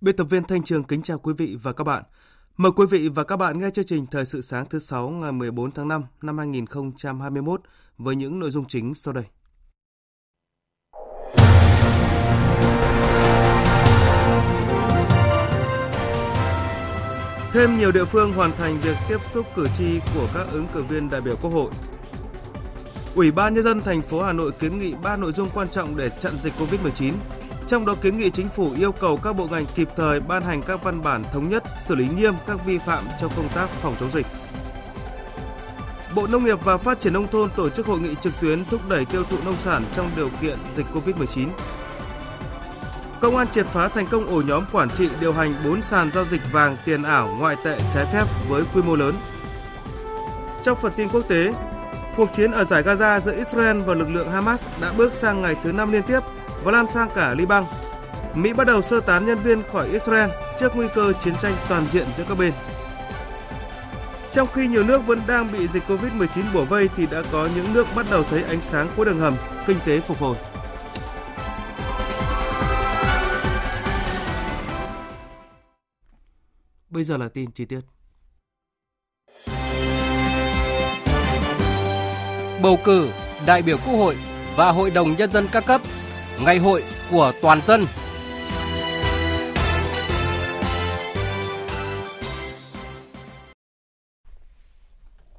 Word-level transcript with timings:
Biên 0.00 0.16
tập 0.16 0.24
viên 0.24 0.44
Thanh 0.44 0.62
Trường 0.62 0.84
kính 0.84 1.02
chào 1.02 1.18
quý 1.18 1.34
vị 1.38 1.56
và 1.62 1.72
các 1.72 1.84
bạn. 1.84 2.02
Mời 2.56 2.72
quý 2.76 2.86
vị 2.90 3.08
và 3.08 3.24
các 3.24 3.36
bạn 3.36 3.58
nghe 3.58 3.70
chương 3.70 3.84
trình 3.84 4.06
Thời 4.06 4.24
sự 4.26 4.40
sáng 4.40 4.68
thứ 4.68 4.78
6 4.78 5.08
ngày 5.08 5.32
14 5.32 5.70
tháng 5.70 5.88
5 5.88 6.04
năm 6.22 6.38
2021 6.38 7.60
với 7.98 8.16
những 8.16 8.38
nội 8.38 8.50
dung 8.50 8.64
chính 8.68 8.94
sau 8.94 9.14
đây. 9.14 9.24
Thêm 17.52 17.76
nhiều 17.76 17.92
địa 17.92 18.04
phương 18.04 18.32
hoàn 18.32 18.52
thành 18.52 18.80
việc 18.80 18.96
tiếp 19.08 19.24
xúc 19.24 19.46
cử 19.54 19.66
tri 19.74 20.00
của 20.14 20.28
các 20.34 20.46
ứng 20.52 20.66
cử 20.72 20.82
viên 20.82 21.10
đại 21.10 21.20
biểu 21.20 21.36
Quốc 21.42 21.50
hội. 21.50 21.70
Ủy 23.14 23.32
ban 23.32 23.54
nhân 23.54 23.64
dân 23.64 23.82
thành 23.82 24.02
phố 24.02 24.22
Hà 24.22 24.32
Nội 24.32 24.52
kiến 24.52 24.78
nghị 24.78 24.94
3 24.94 25.16
nội 25.16 25.32
dung 25.32 25.48
quan 25.54 25.68
trọng 25.68 25.96
để 25.96 26.10
chặn 26.20 26.36
dịch 26.38 26.52
Covid-19 26.58 27.12
trong 27.68 27.86
đó 27.86 27.94
kiến 28.02 28.18
nghị 28.18 28.30
chính 28.30 28.48
phủ 28.48 28.72
yêu 28.76 28.92
cầu 28.92 29.16
các 29.16 29.32
bộ 29.32 29.46
ngành 29.46 29.66
kịp 29.74 29.88
thời 29.96 30.20
ban 30.20 30.42
hành 30.42 30.62
các 30.62 30.82
văn 30.82 31.02
bản 31.02 31.24
thống 31.32 31.48
nhất 31.48 31.64
xử 31.80 31.94
lý 31.94 32.08
nghiêm 32.08 32.34
các 32.46 32.66
vi 32.66 32.78
phạm 32.78 33.04
trong 33.20 33.30
công 33.36 33.48
tác 33.48 33.68
phòng 33.70 33.96
chống 34.00 34.10
dịch. 34.10 34.26
Bộ 36.14 36.26
Nông 36.26 36.44
nghiệp 36.44 36.58
và 36.64 36.78
Phát 36.78 37.00
triển 37.00 37.12
Nông 37.12 37.28
thôn 37.28 37.50
tổ 37.56 37.68
chức 37.68 37.86
hội 37.86 38.00
nghị 38.00 38.14
trực 38.20 38.32
tuyến 38.40 38.64
thúc 38.64 38.88
đẩy 38.88 39.04
tiêu 39.04 39.24
thụ 39.30 39.36
nông 39.44 39.56
sản 39.64 39.84
trong 39.94 40.10
điều 40.16 40.30
kiện 40.40 40.58
dịch 40.74 40.86
Covid-19. 40.92 41.48
Công 43.20 43.36
an 43.36 43.46
triệt 43.52 43.66
phá 43.66 43.88
thành 43.88 44.06
công 44.06 44.26
ổ 44.26 44.42
nhóm 44.42 44.64
quản 44.72 44.90
trị 44.90 45.08
điều 45.20 45.32
hành 45.32 45.54
4 45.64 45.82
sàn 45.82 46.12
giao 46.12 46.24
dịch 46.24 46.52
vàng 46.52 46.76
tiền 46.84 47.02
ảo 47.02 47.36
ngoại 47.38 47.56
tệ 47.64 47.78
trái 47.94 48.06
phép 48.12 48.24
với 48.48 48.62
quy 48.74 48.82
mô 48.82 48.96
lớn. 48.96 49.14
Trong 50.62 50.78
phần 50.82 50.92
tin 50.96 51.08
quốc 51.08 51.28
tế, 51.28 51.52
cuộc 52.16 52.32
chiến 52.32 52.52
ở 52.52 52.64
giải 52.64 52.82
Gaza 52.82 53.20
giữa 53.20 53.36
Israel 53.36 53.80
và 53.82 53.94
lực 53.94 54.08
lượng 54.08 54.30
Hamas 54.30 54.66
đã 54.80 54.92
bước 54.92 55.14
sang 55.14 55.40
ngày 55.40 55.56
thứ 55.62 55.72
năm 55.72 55.92
liên 55.92 56.02
tiếp 56.02 56.20
và 56.64 56.72
lan 56.72 56.88
sang 56.88 57.08
cả 57.14 57.34
Liban. 57.34 57.64
Mỹ 58.34 58.52
bắt 58.52 58.66
đầu 58.66 58.82
sơ 58.82 59.00
tán 59.00 59.26
nhân 59.26 59.38
viên 59.38 59.62
khỏi 59.72 59.88
Israel 59.88 60.30
trước 60.58 60.76
nguy 60.76 60.86
cơ 60.94 61.12
chiến 61.12 61.34
tranh 61.40 61.54
toàn 61.68 61.86
diện 61.90 62.06
giữa 62.16 62.24
các 62.28 62.38
bên. 62.38 62.52
Trong 64.32 64.48
khi 64.54 64.66
nhiều 64.66 64.84
nước 64.84 65.06
vẫn 65.06 65.22
đang 65.26 65.52
bị 65.52 65.68
dịch 65.68 65.82
Covid-19 65.88 66.42
bủa 66.54 66.64
vây 66.64 66.88
thì 66.96 67.06
đã 67.06 67.22
có 67.32 67.48
những 67.54 67.72
nước 67.72 67.86
bắt 67.96 68.06
đầu 68.10 68.22
thấy 68.22 68.42
ánh 68.42 68.62
sáng 68.62 68.90
cuối 68.96 69.06
đường 69.06 69.20
hầm, 69.20 69.36
kinh 69.66 69.78
tế 69.86 70.00
phục 70.00 70.18
hồi. 70.18 70.36
Bây 76.90 77.04
giờ 77.04 77.16
là 77.16 77.28
tin 77.28 77.52
chi 77.52 77.64
tiết. 77.64 77.80
Bầu 82.62 82.78
cử 82.84 83.10
đại 83.46 83.62
biểu 83.62 83.76
Quốc 83.86 83.94
hội 83.96 84.16
và 84.56 84.70
Hội 84.70 84.90
đồng 84.90 85.16
Nhân 85.16 85.32
dân 85.32 85.46
các 85.52 85.66
cấp 85.66 85.80
Ngày 86.44 86.58
hội 86.58 86.82
của 87.10 87.32
toàn 87.42 87.60
dân. 87.66 87.84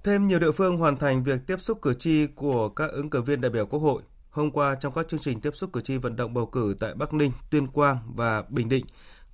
Thêm 0.04 0.28
nhiều 0.28 0.40
địa 0.40 0.52
phương 0.52 0.78
hoàn 0.78 0.98
thành 0.98 1.24
việc 1.24 1.40
tiếp 1.48 1.56
xúc 1.60 1.82
cử 1.82 1.94
tri 1.94 2.28
của 2.36 2.70
các 2.70 2.92
ứng 2.92 3.10
cử 3.10 3.22
viên 3.22 3.42
đại 3.42 3.52
biểu 3.52 3.66
Quốc 3.66 3.80
hội. 3.80 4.02
Hôm 4.30 4.52
qua 4.52 4.76
trong 4.76 4.94
các 4.94 5.08
chương 5.08 5.20
trình 5.20 5.42
tiếp 5.42 5.52
xúc 5.54 5.70
cử 5.74 5.82
tri 5.82 5.98
vận 5.98 6.16
động 6.16 6.34
bầu 6.34 6.46
cử 6.46 6.76
tại 6.80 6.94
Bắc 6.94 7.14
Ninh, 7.14 7.32
Tuyên 7.50 7.68
Quang 7.68 7.98
và 8.16 8.44
Bình 8.50 8.70
Định, 8.70 8.86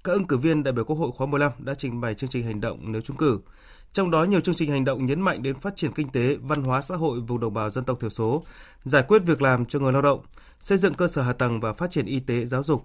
các 0.04 0.12
ứng 0.12 0.28
cử 0.28 0.38
viên 0.38 0.64
đại 0.64 0.72
biểu 0.72 0.86
Quốc 0.86 0.96
hội 0.96 1.12
khóa 1.16 1.28
15 1.28 1.52
đã 1.60 1.74
trình 1.74 2.02
bày 2.02 2.14
chương 2.14 2.30
trình 2.30 2.46
hành 2.46 2.62
động 2.62 2.92
nếu 2.92 3.02
trúng 3.02 3.18
cử. 3.18 3.40
Trong 3.94 4.12
đó 4.12 4.24
nhiều 4.24 4.40
chương 4.40 4.56
trình 4.56 4.72
hành 4.72 4.86
động 4.86 5.06
nhấn 5.06 5.22
mạnh 5.22 5.44
đến 5.44 5.56
phát 5.56 5.76
triển 5.76 5.92
kinh 5.92 6.10
tế, 6.10 6.36
văn 6.42 6.64
hóa 6.64 6.82
xã 6.82 6.96
hội 6.96 7.20
vùng 7.20 7.40
đồng 7.40 7.54
bào 7.54 7.70
dân 7.70 7.84
tộc 7.84 8.00
thiểu 8.00 8.10
số, 8.10 8.44
giải 8.84 9.04
quyết 9.08 9.20
việc 9.20 9.42
làm 9.42 9.66
cho 9.66 9.80
người 9.80 9.94
lao 9.94 10.02
động, 10.02 10.20
xây 10.66 10.78
dựng 10.78 10.94
cơ 10.94 11.08
sở 11.08 11.22
hạ 11.22 11.34
tầng 11.34 11.60
và 11.60 11.74
phát 11.74 11.92
triển 11.92 12.06
y 12.06 12.20
tế 12.20 12.46
giáo 12.46 12.64
dục, 12.64 12.84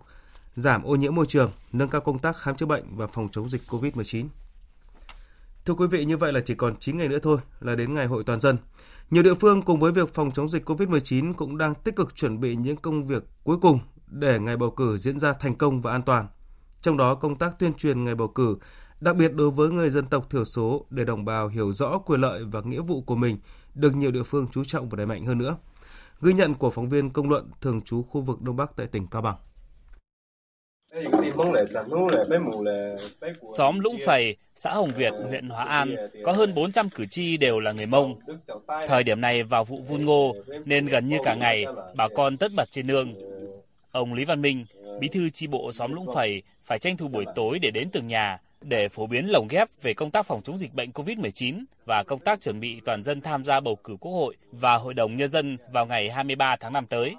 giảm 0.55 0.83
ô 0.83 0.97
nhiễm 0.97 1.15
môi 1.15 1.27
trường, 1.27 1.51
nâng 1.73 1.89
cao 1.89 2.01
công 2.01 2.19
tác 2.19 2.37
khám 2.37 2.57
chữa 2.57 2.67
bệnh 2.67 2.97
và 2.97 3.07
phòng 3.07 3.29
chống 3.29 3.49
dịch 3.49 3.63
COVID-19. 3.69 4.27
Thưa 5.65 5.75
quý 5.75 5.87
vị, 5.87 6.05
như 6.05 6.17
vậy 6.17 6.33
là 6.33 6.41
chỉ 6.41 6.55
còn 6.55 6.77
9 6.81 6.99
ngày 6.99 7.09
nữa 7.09 7.19
thôi 7.23 7.39
là 7.61 7.77
đến 7.77 7.95
ngày 7.95 8.07
hội 8.07 8.25
toàn 8.25 8.41
dân. 8.41 8.57
Nhiều 9.11 9.23
địa 9.23 9.35
phương 9.35 9.63
cùng 9.63 9.81
với 9.81 9.93
việc 9.93 10.15
phòng 10.15 10.31
chống 10.31 10.49
dịch 10.49 10.71
COVID-19 10.71 11.35
cũng 11.35 11.59
đang 11.59 11.75
tích 11.75 11.97
cực 11.97 12.17
chuẩn 12.17 12.41
bị 12.41 12.57
những 12.57 12.77
công 12.77 13.05
việc 13.05 13.25
cuối 13.45 13.57
cùng 13.61 13.81
để 14.07 14.39
ngày 14.39 14.57
bầu 14.57 14.71
cử 14.71 14.99
diễn 14.99 15.21
ra 15.21 15.33
thành 15.33 15.55
công 15.55 15.83
và 15.83 15.93
an 15.93 16.03
toàn. 16.03 16.29
Trong 16.81 16.97
đó 16.97 17.15
công 17.15 17.39
tác 17.39 17.59
tuyên 17.59 17.75
truyền 17.75 18.05
ngày 18.05 18.15
bầu 18.15 18.29
cử, 18.29 18.57
đặc 19.01 19.17
biệt 19.17 19.35
đối 19.35 19.51
với 19.51 19.71
người 19.71 19.91
dân 19.91 20.07
tộc 20.07 20.31
thiểu 20.31 20.45
số 20.45 20.87
để 20.91 21.05
đồng 21.05 21.25
bào 21.25 21.49
hiểu 21.49 21.73
rõ 21.73 21.99
quyền 21.99 22.21
lợi 22.21 22.45
và 22.45 22.61
nghĩa 22.61 22.81
vụ 22.81 23.03
của 23.03 23.17
mình 23.17 23.39
được 23.75 23.95
nhiều 23.95 24.11
địa 24.11 24.23
phương 24.23 24.47
chú 24.53 24.65
trọng 24.65 24.89
và 24.89 24.97
đẩy 24.97 25.07
mạnh 25.07 25.25
hơn 25.25 25.39
nữa. 25.39 25.57
Ghi 26.23 26.33
nhận 26.33 26.55
của 26.55 26.71
phóng 26.71 26.89
viên 26.89 27.11
công 27.11 27.29
luận 27.29 27.51
thường 27.61 27.81
trú 27.83 28.03
khu 28.03 28.21
vực 28.21 28.43
Đông 28.43 28.57
Bắc 28.57 28.77
tại 28.77 28.87
tỉnh 28.87 29.07
Cao 29.11 29.23
Bằng. 29.23 29.37
Xóm 33.57 33.81
Lũng 33.81 33.97
Phầy, 34.07 34.37
xã 34.57 34.73
Hồng 34.73 34.91
Việt, 34.97 35.13
huyện 35.29 35.49
Hóa 35.49 35.65
An 35.65 35.97
có 36.25 36.33
hơn 36.33 36.55
400 36.55 36.89
cử 36.89 37.07
tri 37.07 37.37
đều 37.37 37.61
là 37.61 37.73
người 37.73 37.87
Mông. 37.87 38.15
Thời 38.89 39.03
điểm 39.03 39.21
này 39.21 39.43
vào 39.43 39.65
vụ 39.65 39.81
vun 39.89 40.05
ngô 40.05 40.35
nên 40.65 40.87
gần 40.87 41.09
như 41.09 41.17
cả 41.25 41.35
ngày 41.35 41.65
bà 41.97 42.09
con 42.09 42.37
tất 42.37 42.53
bật 42.57 42.71
trên 42.71 42.87
nương. 42.87 43.13
Ông 43.93 44.15
Lý 44.15 44.25
Văn 44.25 44.43
Minh, 44.43 44.65
bí 45.01 45.09
thư 45.09 45.31
chi 45.31 45.47
bộ 45.47 45.73
xóm 45.73 45.95
Lũng 45.95 46.15
Phầy 46.15 46.43
phải 46.65 46.79
tranh 46.79 46.97
thủ 46.97 47.09
buổi 47.09 47.25
tối 47.35 47.59
để 47.59 47.71
đến 47.71 47.89
từng 47.93 48.07
nhà 48.07 48.39
để 48.65 48.89
phổ 48.89 49.07
biến 49.07 49.27
lồng 49.27 49.49
ghép 49.49 49.69
về 49.83 49.95
công 49.95 50.11
tác 50.11 50.27
phòng 50.27 50.43
chống 50.43 50.59
dịch 50.59 50.75
bệnh 50.75 50.91
COVID-19 50.91 51.65
và 51.87 52.03
công 52.07 52.21
tác 52.21 52.41
chuẩn 52.41 52.61
bị 52.61 52.81
toàn 52.85 53.03
dân 53.03 53.21
tham 53.21 53.45
gia 53.45 53.61
bầu 53.61 53.77
cử 53.85 53.97
Quốc 54.01 54.13
hội 54.13 54.37
và 54.53 54.77
Hội 54.77 54.95
đồng 54.95 55.17
Nhân 55.17 55.31
dân 55.31 55.57
vào 55.73 55.87
ngày 55.87 56.11
23 56.11 56.57
tháng 56.61 56.73
5 56.73 56.87
tới. 56.87 57.15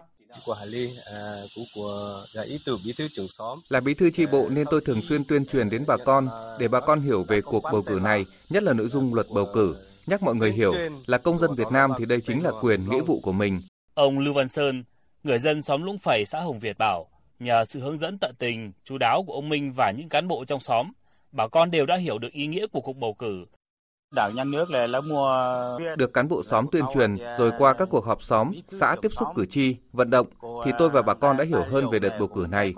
Là 3.69 3.79
bí 3.79 3.93
thư 3.93 4.11
chi 4.11 4.25
bộ 4.31 4.49
nên 4.49 4.67
tôi 4.71 4.81
thường 4.85 5.01
xuyên 5.09 5.23
tuyên 5.23 5.45
truyền 5.45 5.69
đến 5.69 5.83
bà 5.87 5.97
con 6.05 6.27
để 6.59 6.67
bà 6.67 6.79
con 6.79 7.01
hiểu 7.01 7.23
về 7.23 7.41
cuộc 7.41 7.63
bầu 7.63 7.81
cử 7.81 7.99
này, 8.03 8.25
nhất 8.49 8.63
là 8.63 8.73
nội 8.73 8.87
dung 8.87 9.13
luật 9.13 9.27
bầu 9.35 9.45
cử, 9.53 9.75
nhắc 10.07 10.23
mọi 10.23 10.35
người 10.35 10.51
hiểu 10.51 10.73
là 11.05 11.17
công 11.17 11.39
dân 11.39 11.51
Việt 11.57 11.67
Nam 11.71 11.91
thì 11.97 12.05
đây 12.05 12.21
chính 12.21 12.43
là 12.43 12.51
quyền 12.61 12.89
nghĩa 12.89 13.01
vụ 13.01 13.19
của 13.23 13.31
mình. 13.31 13.59
Ông 13.93 14.19
Lưu 14.19 14.33
Văn 14.33 14.49
Sơn, 14.49 14.83
người 15.23 15.39
dân 15.39 15.61
xóm 15.61 15.83
Lũng 15.83 15.97
Phẩy 15.97 16.25
xã 16.25 16.39
Hồng 16.39 16.59
Việt 16.59 16.77
bảo, 16.77 17.07
nhờ 17.39 17.65
sự 17.65 17.79
hướng 17.79 17.97
dẫn 17.97 18.17
tận 18.17 18.35
tình, 18.39 18.71
chú 18.85 18.97
đáo 18.97 19.23
của 19.27 19.33
ông 19.33 19.49
Minh 19.49 19.73
và 19.73 19.91
những 19.91 20.09
cán 20.09 20.27
bộ 20.27 20.45
trong 20.45 20.59
xóm 20.59 20.91
bà 21.31 21.47
con 21.47 21.71
đều 21.71 21.85
đã 21.85 21.97
hiểu 21.97 22.17
được 22.17 22.31
ý 22.31 22.47
nghĩa 22.47 22.67
của 22.67 22.81
cuộc 22.81 22.97
bầu 22.97 23.13
cử. 23.13 23.45
Đảng 24.15 24.35
nhà 24.35 24.43
nước 24.43 24.71
là, 24.71 24.87
là 24.87 25.01
mua 25.09 25.49
được 25.97 26.13
cán 26.13 26.27
bộ 26.27 26.43
xóm 26.43 26.65
tuyên 26.71 26.83
truyền 26.93 27.15
rồi 27.37 27.51
qua 27.57 27.73
các 27.73 27.87
cuộc 27.91 28.05
họp 28.05 28.23
xóm, 28.23 28.51
xã 28.67 28.95
tiếp 29.01 29.09
xúc 29.19 29.27
cử 29.35 29.45
tri, 29.45 29.75
vận 29.93 30.09
động 30.09 30.27
thì 30.65 30.71
tôi 30.79 30.89
và 30.89 31.01
bà 31.01 31.13
con 31.13 31.37
đã 31.37 31.43
hiểu 31.43 31.63
hơn 31.63 31.89
về 31.91 31.99
đợt 31.99 32.15
bầu 32.19 32.27
cử 32.27 32.47
này. 32.51 32.73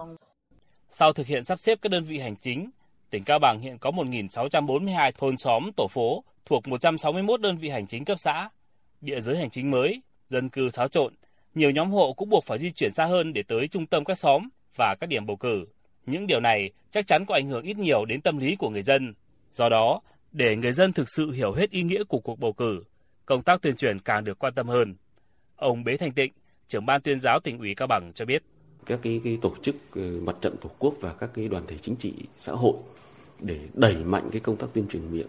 Sau 0.89 1.13
thực 1.13 1.27
hiện 1.27 1.45
sắp 1.45 1.59
xếp 1.59 1.79
các 1.81 1.91
đơn 1.91 2.03
vị 2.03 2.19
hành 2.19 2.35
chính, 2.35 2.69
tỉnh 3.09 3.23
Cao 3.23 3.39
Bằng 3.39 3.59
hiện 3.59 3.77
có 3.77 3.91
1.642 3.91 5.11
thôn 5.17 5.37
xóm, 5.37 5.71
tổ 5.77 5.87
phố 5.87 6.23
thuộc 6.45 6.67
161 6.67 7.41
đơn 7.41 7.57
vị 7.57 7.69
hành 7.69 7.87
chính 7.87 8.05
cấp 8.05 8.19
xã. 8.19 8.49
Địa 9.01 9.21
giới 9.21 9.37
hành 9.37 9.49
chính 9.49 9.71
mới, 9.71 10.01
dân 10.29 10.49
cư 10.49 10.69
xáo 10.69 10.87
trộn, 10.87 11.13
nhiều 11.55 11.71
nhóm 11.71 11.91
hộ 11.91 12.13
cũng 12.13 12.29
buộc 12.29 12.43
phải 12.43 12.57
di 12.57 12.71
chuyển 12.71 12.93
xa 12.93 13.05
hơn 13.05 13.33
để 13.33 13.43
tới 13.47 13.67
trung 13.67 13.85
tâm 13.85 14.05
các 14.05 14.19
xóm 14.19 14.49
và 14.75 14.95
các 14.99 15.07
điểm 15.07 15.25
bầu 15.25 15.35
cử. 15.35 15.65
Những 16.05 16.27
điều 16.27 16.39
này 16.39 16.71
chắc 16.91 17.07
chắn 17.07 17.25
có 17.25 17.35
ảnh 17.35 17.47
hưởng 17.47 17.63
ít 17.63 17.77
nhiều 17.77 18.05
đến 18.05 18.21
tâm 18.21 18.37
lý 18.37 18.55
của 18.55 18.69
người 18.69 18.83
dân. 18.83 19.13
Do 19.51 19.69
đó, 19.69 20.01
để 20.31 20.55
người 20.55 20.71
dân 20.71 20.93
thực 20.93 21.09
sự 21.09 21.31
hiểu 21.31 21.51
hết 21.51 21.71
ý 21.71 21.83
nghĩa 21.83 22.03
của 22.03 22.19
cuộc 22.19 22.39
bầu 22.39 22.53
cử, 22.53 22.83
công 23.25 23.43
tác 23.43 23.61
tuyên 23.61 23.75
truyền 23.75 23.99
càng 23.99 24.23
được 24.23 24.39
quan 24.39 24.53
tâm 24.53 24.67
hơn. 24.67 24.95
Ông 25.55 25.83
Bế 25.83 25.97
Thanh 25.97 26.11
Tịnh, 26.11 26.33
trưởng 26.67 26.85
ban 26.85 27.01
tuyên 27.01 27.19
giáo 27.19 27.39
tỉnh 27.39 27.59
ủy 27.59 27.75
Cao 27.75 27.87
Bằng 27.87 28.11
cho 28.15 28.25
biết. 28.25 28.43
Các 28.85 28.99
cái, 29.01 29.21
cái 29.23 29.37
tổ 29.41 29.53
chức 29.61 29.75
ừ, 29.95 30.21
mặt 30.23 30.35
trận 30.41 30.55
tổ 30.61 30.69
quốc 30.79 30.93
và 31.01 31.13
các 31.13 31.29
cái 31.33 31.47
đoàn 31.47 31.63
thể 31.67 31.75
chính 31.81 31.95
trị 31.95 32.13
xã 32.37 32.51
hội 32.51 32.73
để 33.39 33.59
đẩy 33.73 33.95
mạnh 33.95 34.29
cái 34.31 34.39
công 34.39 34.57
tác 34.57 34.67
tuyên 34.73 34.87
truyền 34.87 35.11
miệng, 35.11 35.27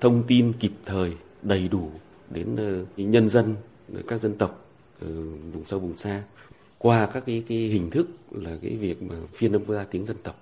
thông 0.00 0.24
tin 0.26 0.52
kịp 0.52 0.72
thời, 0.84 1.12
đầy 1.42 1.68
đủ 1.68 1.90
đến 2.30 2.56
ờ, 2.56 2.84
nhân 2.96 3.28
dân, 3.28 3.54
các 4.08 4.20
dân 4.20 4.38
tộc 4.38 4.66
ừ, 5.00 5.36
vùng 5.52 5.64
sâu 5.64 5.80
vùng 5.80 5.96
xa 5.96 6.22
qua 6.82 7.06
các 7.06 7.22
cái, 7.26 7.42
cái 7.48 7.58
hình 7.58 7.90
thức 7.90 8.08
là 8.30 8.50
cái 8.62 8.76
việc 8.76 9.02
mà 9.02 9.14
phiên 9.34 9.52
âm 9.52 9.64
gia 9.64 9.84
tiếng 9.84 10.06
dân 10.06 10.16
tộc 10.22 10.36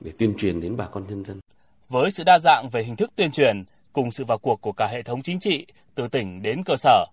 để 0.00 0.12
tuyên 0.18 0.34
truyền 0.38 0.60
đến 0.60 0.76
bà 0.76 0.86
con 0.86 1.04
nhân 1.08 1.24
dân. 1.24 1.40
Với 1.88 2.10
sự 2.10 2.24
đa 2.24 2.38
dạng 2.38 2.68
về 2.70 2.82
hình 2.82 2.96
thức 2.96 3.10
tuyên 3.16 3.30
truyền 3.30 3.64
cùng 3.92 4.10
sự 4.10 4.24
vào 4.24 4.38
cuộc 4.38 4.60
của 4.60 4.72
cả 4.72 4.86
hệ 4.86 5.02
thống 5.02 5.22
chính 5.22 5.40
trị 5.40 5.66
từ 5.94 6.08
tỉnh 6.08 6.42
đến 6.42 6.62
cơ 6.64 6.76
sở, 6.76 7.06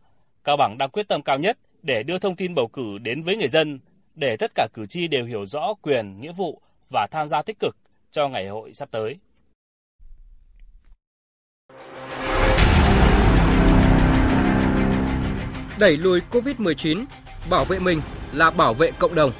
Cao 0.43 0.57
Bằng 0.57 0.77
đang 0.77 0.89
quyết 0.89 1.07
tâm 1.07 1.21
cao 1.21 1.39
nhất 1.39 1.57
để 1.81 2.03
đưa 2.03 2.19
thông 2.19 2.35
tin 2.35 2.55
bầu 2.55 2.67
cử 2.67 2.97
đến 2.97 3.23
với 3.23 3.37
người 3.37 3.47
dân, 3.47 3.79
để 4.15 4.37
tất 4.37 4.51
cả 4.55 4.67
cử 4.73 4.85
tri 4.85 5.07
đều 5.07 5.25
hiểu 5.25 5.45
rõ 5.45 5.73
quyền, 5.81 6.21
nghĩa 6.21 6.31
vụ 6.31 6.61
và 6.89 7.07
tham 7.11 7.27
gia 7.27 7.41
tích 7.41 7.59
cực 7.59 7.75
cho 8.11 8.29
ngày 8.29 8.47
hội 8.47 8.73
sắp 8.73 8.89
tới. 8.91 9.17
Đẩy 15.79 15.97
lùi 15.97 16.21
Covid-19, 16.31 17.05
bảo 17.49 17.65
vệ 17.65 17.79
mình 17.79 18.01
là 18.33 18.51
bảo 18.51 18.73
vệ 18.73 18.91
cộng 18.91 19.15
đồng. 19.15 19.31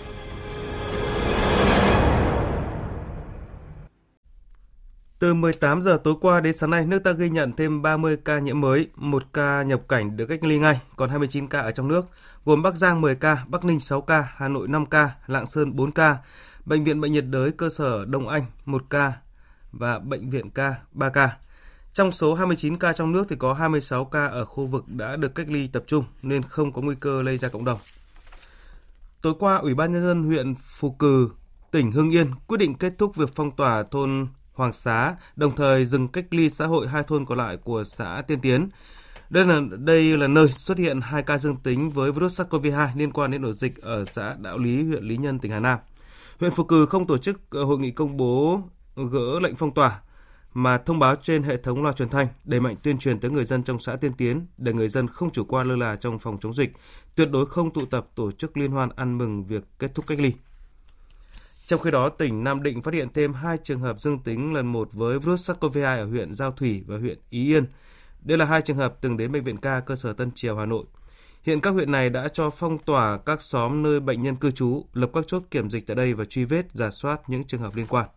Từ 5.19 5.33
18 5.33 5.81
giờ 5.81 5.99
tối 6.03 6.13
qua 6.21 6.39
đến 6.39 6.53
sáng 6.53 6.69
nay, 6.69 6.85
nước 6.85 6.99
ta 6.99 7.11
ghi 7.11 7.29
nhận 7.29 7.51
thêm 7.53 7.81
30 7.81 8.17
ca 8.25 8.39
nhiễm 8.39 8.61
mới, 8.61 8.87
một 8.95 9.23
ca 9.33 9.63
nhập 9.63 9.81
cảnh 9.89 10.17
được 10.17 10.25
cách 10.25 10.43
ly 10.43 10.59
ngay, 10.59 10.79
còn 10.95 11.09
29 11.09 11.47
ca 11.47 11.59
ở 11.59 11.71
trong 11.71 11.87
nước, 11.87 12.05
gồm 12.45 12.61
Bắc 12.61 12.75
Giang 12.75 13.01
10 13.01 13.15
ca, 13.15 13.37
Bắc 13.47 13.65
Ninh 13.65 13.79
6 13.79 14.01
ca, 14.01 14.27
Hà 14.35 14.47
Nội 14.47 14.67
5 14.67 14.85
ca, 14.85 15.09
Lạng 15.27 15.45
Sơn 15.45 15.75
4 15.75 15.91
ca, 15.91 16.17
Bệnh 16.65 16.83
viện 16.83 17.01
Bệnh 17.01 17.11
nhiệt 17.11 17.25
đới 17.27 17.51
cơ 17.51 17.69
sở 17.69 18.05
Đông 18.05 18.27
Anh 18.27 18.45
1 18.65 18.83
ca 18.89 19.13
và 19.71 19.99
Bệnh 19.99 20.29
viện 20.29 20.49
ca 20.49 20.75
3 20.91 21.09
ca. 21.09 21.29
Trong 21.93 22.11
số 22.11 22.33
29 22.33 22.77
ca 22.77 22.93
trong 22.93 23.11
nước 23.11 23.25
thì 23.29 23.35
có 23.35 23.53
26 23.53 24.05
ca 24.05 24.25
ở 24.25 24.45
khu 24.45 24.65
vực 24.65 24.87
đã 24.87 25.15
được 25.15 25.35
cách 25.35 25.49
ly 25.49 25.67
tập 25.67 25.83
trung 25.87 26.05
nên 26.21 26.43
không 26.43 26.73
có 26.73 26.81
nguy 26.81 26.95
cơ 26.99 27.21
lây 27.21 27.37
ra 27.37 27.49
cộng 27.49 27.65
đồng. 27.65 27.79
Tối 29.21 29.33
qua, 29.39 29.55
Ủy 29.55 29.75
ban 29.75 29.91
nhân 29.91 30.01
dân 30.03 30.23
huyện 30.23 30.55
Phù 30.55 30.91
Cử, 30.91 31.29
tỉnh 31.71 31.91
Hưng 31.91 32.09
Yên 32.09 32.31
quyết 32.47 32.57
định 32.57 32.75
kết 32.75 32.93
thúc 32.97 33.15
việc 33.15 33.29
phong 33.35 33.55
tỏa 33.55 33.83
thôn 33.83 34.27
Hoàng 34.53 34.73
Xá, 34.73 35.15
đồng 35.35 35.55
thời 35.55 35.85
dừng 35.85 36.07
cách 36.07 36.25
ly 36.29 36.49
xã 36.49 36.65
hội 36.65 36.87
hai 36.87 37.03
thôn 37.03 37.25
còn 37.25 37.37
lại 37.37 37.57
của 37.57 37.83
xã 37.83 38.23
Tiên 38.27 38.39
Tiến. 38.39 38.69
Đây 39.29 39.45
là 39.45 39.61
đây 39.77 40.17
là 40.17 40.27
nơi 40.27 40.47
xuất 40.47 40.77
hiện 40.77 41.01
hai 41.01 41.23
ca 41.23 41.37
dương 41.37 41.57
tính 41.57 41.89
với 41.89 42.11
virus 42.11 42.41
SARS-CoV-2 42.41 42.87
liên 42.95 43.11
quan 43.11 43.31
đến 43.31 43.45
ổ 43.45 43.53
dịch 43.53 43.81
ở 43.81 44.05
xã 44.05 44.35
Đạo 44.39 44.57
Lý, 44.57 44.83
huyện 44.83 45.03
Lý 45.03 45.17
Nhân, 45.17 45.39
tỉnh 45.39 45.51
Hà 45.51 45.59
Nam. 45.59 45.79
Huyện 46.39 46.51
Phù 46.51 46.63
Cử 46.63 46.85
không 46.85 47.07
tổ 47.07 47.17
chức 47.17 47.49
ờ, 47.49 47.63
hội 47.63 47.79
nghị 47.79 47.91
công 47.91 48.17
bố 48.17 48.61
gỡ 48.95 49.39
lệnh 49.39 49.55
phong 49.55 49.73
tỏa 49.73 50.01
mà 50.53 50.77
thông 50.77 50.99
báo 50.99 51.15
trên 51.15 51.43
hệ 51.43 51.57
thống 51.57 51.83
loa 51.83 51.93
truyền 51.93 52.09
thanh 52.09 52.27
đẩy 52.43 52.59
mạnh 52.59 52.75
tuyên 52.83 52.97
truyền 52.97 53.19
tới 53.19 53.31
người 53.31 53.45
dân 53.45 53.63
trong 53.63 53.79
xã 53.79 53.95
Tiên 53.95 54.13
Tiến 54.13 54.47
để 54.57 54.73
người 54.73 54.89
dân 54.89 55.07
không 55.07 55.31
chủ 55.31 55.45
quan 55.45 55.67
lơ 55.67 55.75
là 55.75 55.95
trong 55.95 56.19
phòng 56.19 56.37
chống 56.41 56.53
dịch, 56.53 56.69
tuyệt 57.15 57.29
đối 57.31 57.45
không 57.45 57.73
tụ 57.73 57.85
tập 57.85 58.07
tổ 58.15 58.31
chức 58.31 58.57
liên 58.57 58.71
hoan 58.71 58.89
ăn 58.95 59.17
mừng 59.17 59.45
việc 59.45 59.63
kết 59.79 59.95
thúc 59.95 60.07
cách 60.07 60.19
ly. 60.19 60.33
Trong 61.65 61.81
khi 61.81 61.91
đó, 61.91 62.09
tỉnh 62.09 62.43
Nam 62.43 62.63
Định 62.63 62.81
phát 62.81 62.93
hiện 62.93 63.13
thêm 63.13 63.33
hai 63.33 63.57
trường 63.63 63.79
hợp 63.79 64.01
dương 64.01 64.19
tính 64.19 64.53
lần 64.53 64.67
một 64.67 64.93
với 64.93 65.19
virus 65.19 65.49
SARS-CoV-2 65.51 65.97
ở 65.97 66.05
huyện 66.05 66.33
Giao 66.33 66.51
Thủy 66.51 66.83
và 66.87 66.97
huyện 66.97 67.19
Ý 67.29 67.47
Yên. 67.47 67.65
Đây 68.21 68.37
là 68.37 68.45
hai 68.45 68.61
trường 68.61 68.77
hợp 68.77 68.95
từng 69.01 69.17
đến 69.17 69.31
bệnh 69.31 69.43
viện 69.43 69.57
ca 69.57 69.79
cơ 69.79 69.95
sở 69.95 70.13
Tân 70.13 70.31
Triều 70.35 70.57
Hà 70.57 70.65
Nội. 70.65 70.85
Hiện 71.43 71.61
các 71.61 71.71
huyện 71.71 71.91
này 71.91 72.09
đã 72.09 72.27
cho 72.27 72.49
phong 72.49 72.77
tỏa 72.79 73.17
các 73.17 73.41
xóm 73.41 73.83
nơi 73.83 73.99
bệnh 73.99 74.21
nhân 74.21 74.35
cư 74.35 74.51
trú, 74.51 74.85
lập 74.93 75.09
các 75.13 75.27
chốt 75.27 75.43
kiểm 75.51 75.69
dịch 75.69 75.87
tại 75.87 75.95
đây 75.95 76.13
và 76.13 76.25
truy 76.25 76.45
vết, 76.45 76.65
giả 76.73 76.91
soát 76.91 77.29
những 77.29 77.43
trường 77.43 77.61
hợp 77.61 77.75
liên 77.75 77.87
quan. 77.87 78.07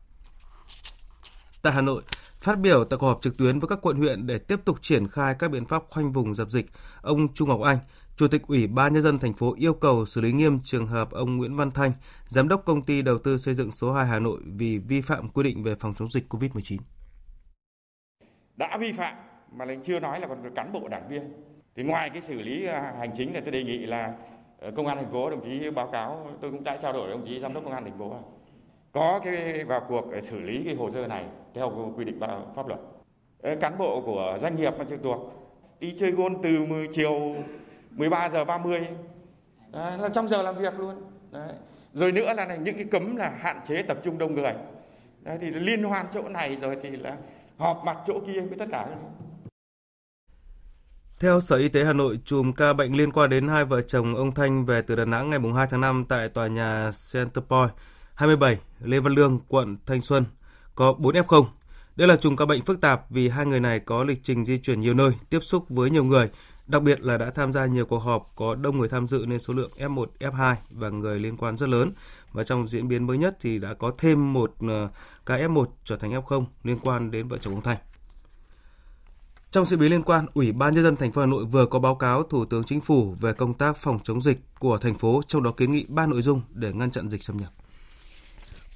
Tại 1.62 1.72
Hà 1.72 1.80
Nội, 1.80 2.02
phát 2.46 2.58
biểu 2.58 2.84
tại 2.84 2.98
cuộc 2.98 3.06
họp 3.06 3.22
trực 3.22 3.36
tuyến 3.38 3.58
với 3.58 3.68
các 3.68 3.78
quận 3.82 3.96
huyện 3.96 4.26
để 4.26 4.38
tiếp 4.38 4.60
tục 4.64 4.76
triển 4.82 5.08
khai 5.08 5.34
các 5.38 5.50
biện 5.50 5.64
pháp 5.64 5.82
khoanh 5.88 6.12
vùng 6.12 6.34
dập 6.34 6.48
dịch, 6.48 6.66
ông 7.02 7.34
Trung 7.34 7.48
Ngọc 7.48 7.60
Anh, 7.62 7.78
Chủ 8.16 8.28
tịch 8.28 8.42
Ủy 8.46 8.66
ban 8.66 8.92
Nhân 8.92 9.02
dân 9.02 9.18
thành 9.18 9.32
phố 9.32 9.54
yêu 9.58 9.74
cầu 9.74 10.06
xử 10.06 10.20
lý 10.20 10.32
nghiêm 10.32 10.58
trường 10.64 10.86
hợp 10.86 11.10
ông 11.10 11.36
Nguyễn 11.36 11.56
Văn 11.56 11.70
Thanh, 11.70 11.92
Giám 12.26 12.48
đốc 12.48 12.64
công 12.64 12.82
ty 12.82 13.02
đầu 13.02 13.18
tư 13.18 13.38
xây 13.38 13.54
dựng 13.54 13.70
số 13.70 13.92
2 13.92 14.06
Hà 14.06 14.18
Nội 14.18 14.40
vì 14.44 14.78
vi 14.78 15.00
phạm 15.00 15.28
quy 15.28 15.42
định 15.42 15.62
về 15.62 15.74
phòng 15.80 15.94
chống 15.94 16.08
dịch 16.10 16.24
COVID-19. 16.28 16.78
Đã 18.56 18.76
vi 18.80 18.92
phạm 18.92 19.16
mà 19.52 19.64
lại 19.64 19.78
chưa 19.84 20.00
nói 20.00 20.20
là 20.20 20.26
còn 20.26 20.54
cán 20.54 20.72
bộ 20.72 20.88
đảng 20.88 21.08
viên. 21.08 21.22
Thì 21.76 21.82
ngoài 21.82 22.10
cái 22.10 22.22
xử 22.22 22.34
lý 22.34 22.66
à, 22.66 22.94
hành 22.98 23.10
chính 23.16 23.34
là 23.34 23.40
tôi 23.40 23.50
đề 23.50 23.64
nghị 23.64 23.78
là 23.78 24.14
ờ, 24.58 24.70
công 24.76 24.86
an 24.86 24.96
thành 24.96 25.12
phố 25.12 25.30
đồng 25.30 25.44
chí 25.44 25.70
báo 25.70 25.88
cáo 25.92 26.30
tôi 26.40 26.50
cũng 26.50 26.64
đã 26.64 26.78
trao 26.82 26.92
đổi 26.92 27.02
với 27.02 27.16
đồng 27.16 27.26
chí 27.26 27.40
giám 27.40 27.54
đốc 27.54 27.64
công 27.64 27.72
an 27.72 27.84
thành 27.84 27.98
phố 27.98 28.16
có 28.96 29.20
cái 29.24 29.64
vào 29.64 29.86
cuộc 29.88 30.10
để 30.12 30.22
xử 30.22 30.40
lý 30.40 30.64
cái 30.64 30.74
hồ 30.74 30.90
sơ 30.94 31.06
này 31.06 31.24
theo 31.54 31.92
quy 31.96 32.04
định 32.04 32.20
pháp 32.56 32.66
luật. 32.66 32.80
Cán 33.60 33.78
bộ 33.78 34.02
của 34.06 34.38
doanh 34.42 34.56
nghiệp 34.56 34.74
mà 34.78 34.84
trực 34.90 35.00
thuộc 35.02 35.32
đi 35.80 35.94
chơi 35.98 36.10
gôn 36.10 36.42
từ 36.42 36.66
chiều 36.92 37.34
13 37.90 38.30
giờ 38.30 38.44
30 38.44 38.80
Đấy, 39.72 39.98
là 39.98 40.08
trong 40.08 40.28
giờ 40.28 40.42
làm 40.42 40.58
việc 40.58 40.78
luôn 40.78 40.94
Đấy. 41.30 41.52
rồi 41.94 42.12
nữa 42.12 42.32
là 42.36 42.56
những 42.56 42.74
cái 42.74 42.84
cấm 42.84 43.16
là 43.16 43.28
hạn 43.40 43.60
chế 43.66 43.82
tập 43.82 43.98
trung 44.04 44.18
đông 44.18 44.34
người 44.34 44.52
Đấy, 45.22 45.38
thì 45.40 45.50
liên 45.50 45.82
hoan 45.82 46.06
chỗ 46.12 46.28
này 46.28 46.56
rồi 46.56 46.76
thì 46.82 46.90
là 46.90 47.16
họp 47.58 47.82
mặt 47.84 47.96
chỗ 48.06 48.20
kia 48.26 48.40
với 48.40 48.58
tất 48.58 48.66
cả 48.72 48.88
theo 51.20 51.40
Sở 51.40 51.56
Y 51.56 51.68
tế 51.68 51.84
Hà 51.84 51.92
Nội, 51.92 52.20
chùm 52.24 52.52
ca 52.52 52.72
bệnh 52.72 52.96
liên 52.96 53.12
quan 53.12 53.30
đến 53.30 53.48
hai 53.48 53.64
vợ 53.64 53.82
chồng 53.82 54.14
ông 54.14 54.34
Thanh 54.34 54.64
về 54.64 54.82
từ 54.82 54.96
Đà 54.96 55.04
Nẵng 55.04 55.30
ngày 55.30 55.38
2 55.56 55.66
tháng 55.70 55.80
5 55.80 56.04
tại 56.08 56.28
tòa 56.28 56.46
nhà 56.46 56.90
Centerpoint 57.12 57.70
27 58.16 58.58
Lê 58.80 59.00
Văn 59.00 59.14
Lương, 59.14 59.40
quận 59.48 59.76
Thanh 59.86 60.02
Xuân, 60.02 60.24
có 60.74 60.92
4 60.92 61.14
F0. 61.14 61.46
Đây 61.96 62.08
là 62.08 62.16
chùm 62.16 62.36
ca 62.36 62.46
bệnh 62.46 62.62
phức 62.62 62.80
tạp 62.80 63.10
vì 63.10 63.28
hai 63.28 63.46
người 63.46 63.60
này 63.60 63.80
có 63.80 64.04
lịch 64.04 64.20
trình 64.22 64.44
di 64.44 64.58
chuyển 64.58 64.80
nhiều 64.80 64.94
nơi, 64.94 65.10
tiếp 65.30 65.40
xúc 65.42 65.64
với 65.68 65.90
nhiều 65.90 66.04
người, 66.04 66.30
Đặc 66.66 66.82
biệt 66.82 67.00
là 67.00 67.18
đã 67.18 67.30
tham 67.30 67.52
gia 67.52 67.66
nhiều 67.66 67.86
cuộc 67.86 67.98
họp 67.98 68.26
có 68.36 68.54
đông 68.54 68.78
người 68.78 68.88
tham 68.88 69.06
dự 69.06 69.24
nên 69.28 69.40
số 69.40 69.54
lượng 69.54 69.70
F1, 69.78 70.06
F2 70.18 70.54
và 70.70 70.88
người 70.88 71.20
liên 71.20 71.36
quan 71.36 71.56
rất 71.56 71.68
lớn. 71.68 71.92
Và 72.32 72.44
trong 72.44 72.66
diễn 72.66 72.88
biến 72.88 73.06
mới 73.06 73.18
nhất 73.18 73.36
thì 73.40 73.58
đã 73.58 73.74
có 73.74 73.92
thêm 73.98 74.32
một 74.32 74.54
ờ, 74.68 74.88
ca 75.26 75.38
F1 75.38 75.66
trở 75.84 75.96
thành 75.96 76.10
F0 76.10 76.44
liên 76.62 76.78
quan 76.82 77.10
đến 77.10 77.28
vợ 77.28 77.38
chồng 77.38 77.54
ông 77.54 77.62
Thành. 77.62 77.78
Trong 79.50 79.64
diễn 79.64 79.78
biến 79.78 79.90
liên 79.90 80.02
quan, 80.02 80.26
Ủy 80.34 80.52
ban 80.52 80.74
nhân 80.74 80.84
dân 80.84 80.96
thành 80.96 81.12
phố 81.12 81.20
Hà 81.20 81.26
Nội 81.26 81.44
vừa 81.44 81.66
có 81.66 81.78
báo 81.78 81.94
cáo 81.94 82.22
Thủ 82.22 82.44
tướng 82.44 82.64
Chính 82.64 82.80
phủ 82.80 83.14
về 83.20 83.32
công 83.32 83.54
tác 83.54 83.76
phòng 83.76 83.98
chống 84.04 84.20
dịch 84.20 84.38
của 84.58 84.78
thành 84.78 84.94
phố, 84.94 85.20
trong 85.26 85.42
đó 85.42 85.50
kiến 85.50 85.72
nghị 85.72 85.86
ba 85.88 86.06
nội 86.06 86.22
dung 86.22 86.40
để 86.50 86.72
ngăn 86.72 86.90
chặn 86.90 87.10
dịch 87.10 87.22
xâm 87.22 87.36
nhập. 87.36 87.52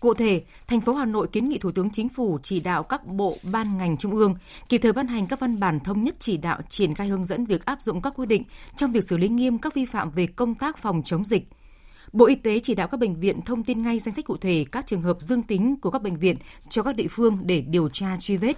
Cụ 0.00 0.14
thể, 0.14 0.42
thành 0.66 0.80
phố 0.80 0.94
Hà 0.94 1.04
Nội 1.04 1.26
kiến 1.32 1.48
nghị 1.48 1.58
Thủ 1.58 1.70
tướng 1.72 1.90
Chính 1.90 2.08
phủ 2.08 2.38
chỉ 2.42 2.60
đạo 2.60 2.82
các 2.82 3.06
bộ 3.06 3.36
ban 3.52 3.78
ngành 3.78 3.96
trung 3.96 4.14
ương 4.14 4.34
kịp 4.68 4.78
thời 4.78 4.92
ban 4.92 5.06
hành 5.06 5.26
các 5.26 5.40
văn 5.40 5.60
bản 5.60 5.80
thống 5.80 6.02
nhất 6.02 6.14
chỉ 6.18 6.36
đạo 6.36 6.60
triển 6.68 6.94
khai 6.94 7.08
hướng 7.08 7.24
dẫn 7.24 7.44
việc 7.44 7.64
áp 7.64 7.82
dụng 7.82 8.02
các 8.02 8.12
quy 8.16 8.26
định 8.26 8.44
trong 8.76 8.92
việc 8.92 9.04
xử 9.04 9.16
lý 9.16 9.28
nghiêm 9.28 9.58
các 9.58 9.74
vi 9.74 9.84
phạm 9.84 10.10
về 10.10 10.26
công 10.26 10.54
tác 10.54 10.78
phòng 10.78 11.02
chống 11.04 11.24
dịch. 11.24 11.48
Bộ 12.12 12.26
Y 12.26 12.34
tế 12.34 12.60
chỉ 12.60 12.74
đạo 12.74 12.88
các 12.88 13.00
bệnh 13.00 13.20
viện 13.20 13.40
thông 13.42 13.64
tin 13.64 13.82
ngay 13.82 13.98
danh 13.98 14.14
sách 14.14 14.24
cụ 14.24 14.36
thể 14.36 14.64
các 14.72 14.86
trường 14.86 15.02
hợp 15.02 15.16
dương 15.20 15.42
tính 15.42 15.76
của 15.80 15.90
các 15.90 16.02
bệnh 16.02 16.16
viện 16.16 16.36
cho 16.70 16.82
các 16.82 16.96
địa 16.96 17.08
phương 17.10 17.38
để 17.42 17.60
điều 17.60 17.88
tra 17.88 18.16
truy 18.20 18.36
vết. 18.36 18.56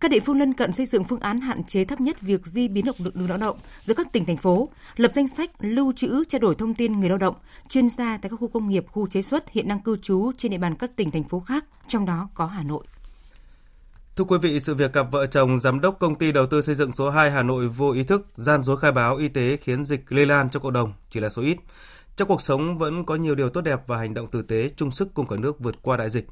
Các 0.00 0.10
địa 0.10 0.20
phương 0.20 0.38
lân 0.38 0.54
cận 0.54 0.72
xây 0.72 0.86
dựng 0.86 1.04
phương 1.04 1.20
án 1.20 1.40
hạn 1.40 1.64
chế 1.64 1.84
thấp 1.84 2.00
nhất 2.00 2.20
việc 2.20 2.46
di 2.46 2.68
biến 2.68 2.84
động 2.84 2.96
lực 2.98 3.16
lượng 3.16 3.28
lao 3.28 3.38
động 3.38 3.56
giữa 3.80 3.94
các 3.94 4.12
tỉnh 4.12 4.24
thành 4.24 4.36
phố, 4.36 4.68
lập 4.96 5.12
danh 5.14 5.28
sách 5.28 5.50
lưu 5.60 5.92
trữ 5.96 6.24
trao 6.24 6.38
đổi 6.38 6.54
thông 6.54 6.74
tin 6.74 7.00
người 7.00 7.08
lao 7.08 7.18
động, 7.18 7.34
chuyên 7.68 7.88
gia 7.88 8.18
tại 8.18 8.30
các 8.30 8.36
khu 8.36 8.48
công 8.48 8.68
nghiệp, 8.68 8.84
khu 8.92 9.06
chế 9.06 9.22
xuất 9.22 9.50
hiện 9.50 9.68
đang 9.68 9.80
cư 9.80 9.96
trú 9.96 10.32
trên 10.36 10.52
địa 10.52 10.58
bàn 10.58 10.74
các 10.74 10.96
tỉnh 10.96 11.10
thành 11.10 11.24
phố 11.24 11.40
khác, 11.40 11.64
trong 11.88 12.06
đó 12.06 12.28
có 12.34 12.46
Hà 12.46 12.62
Nội. 12.62 12.84
Thưa 14.16 14.24
quý 14.24 14.38
vị, 14.42 14.60
sự 14.60 14.74
việc 14.74 14.92
cặp 14.92 15.10
vợ 15.10 15.26
chồng 15.26 15.58
giám 15.58 15.80
đốc 15.80 15.98
công 15.98 16.14
ty 16.14 16.32
đầu 16.32 16.46
tư 16.46 16.62
xây 16.62 16.74
dựng 16.74 16.92
số 16.92 17.10
2 17.10 17.30
Hà 17.30 17.42
Nội 17.42 17.68
vô 17.68 17.90
ý 17.90 18.04
thức 18.04 18.26
gian 18.34 18.62
dối 18.62 18.76
khai 18.76 18.92
báo 18.92 19.16
y 19.16 19.28
tế 19.28 19.56
khiến 19.56 19.84
dịch 19.84 20.12
lây 20.12 20.26
lan 20.26 20.50
cho 20.50 20.60
cộng 20.60 20.72
đồng 20.72 20.92
chỉ 21.10 21.20
là 21.20 21.28
số 21.28 21.42
ít. 21.42 21.56
Trong 22.16 22.28
cuộc 22.28 22.40
sống 22.40 22.78
vẫn 22.78 23.04
có 23.04 23.14
nhiều 23.14 23.34
điều 23.34 23.50
tốt 23.50 23.60
đẹp 23.60 23.80
và 23.86 23.98
hành 23.98 24.14
động 24.14 24.30
tử 24.30 24.42
tế 24.42 24.70
chung 24.76 24.90
sức 24.90 25.14
cùng 25.14 25.26
cả 25.26 25.36
nước 25.36 25.60
vượt 25.60 25.74
qua 25.82 25.96
đại 25.96 26.10
dịch. 26.10 26.26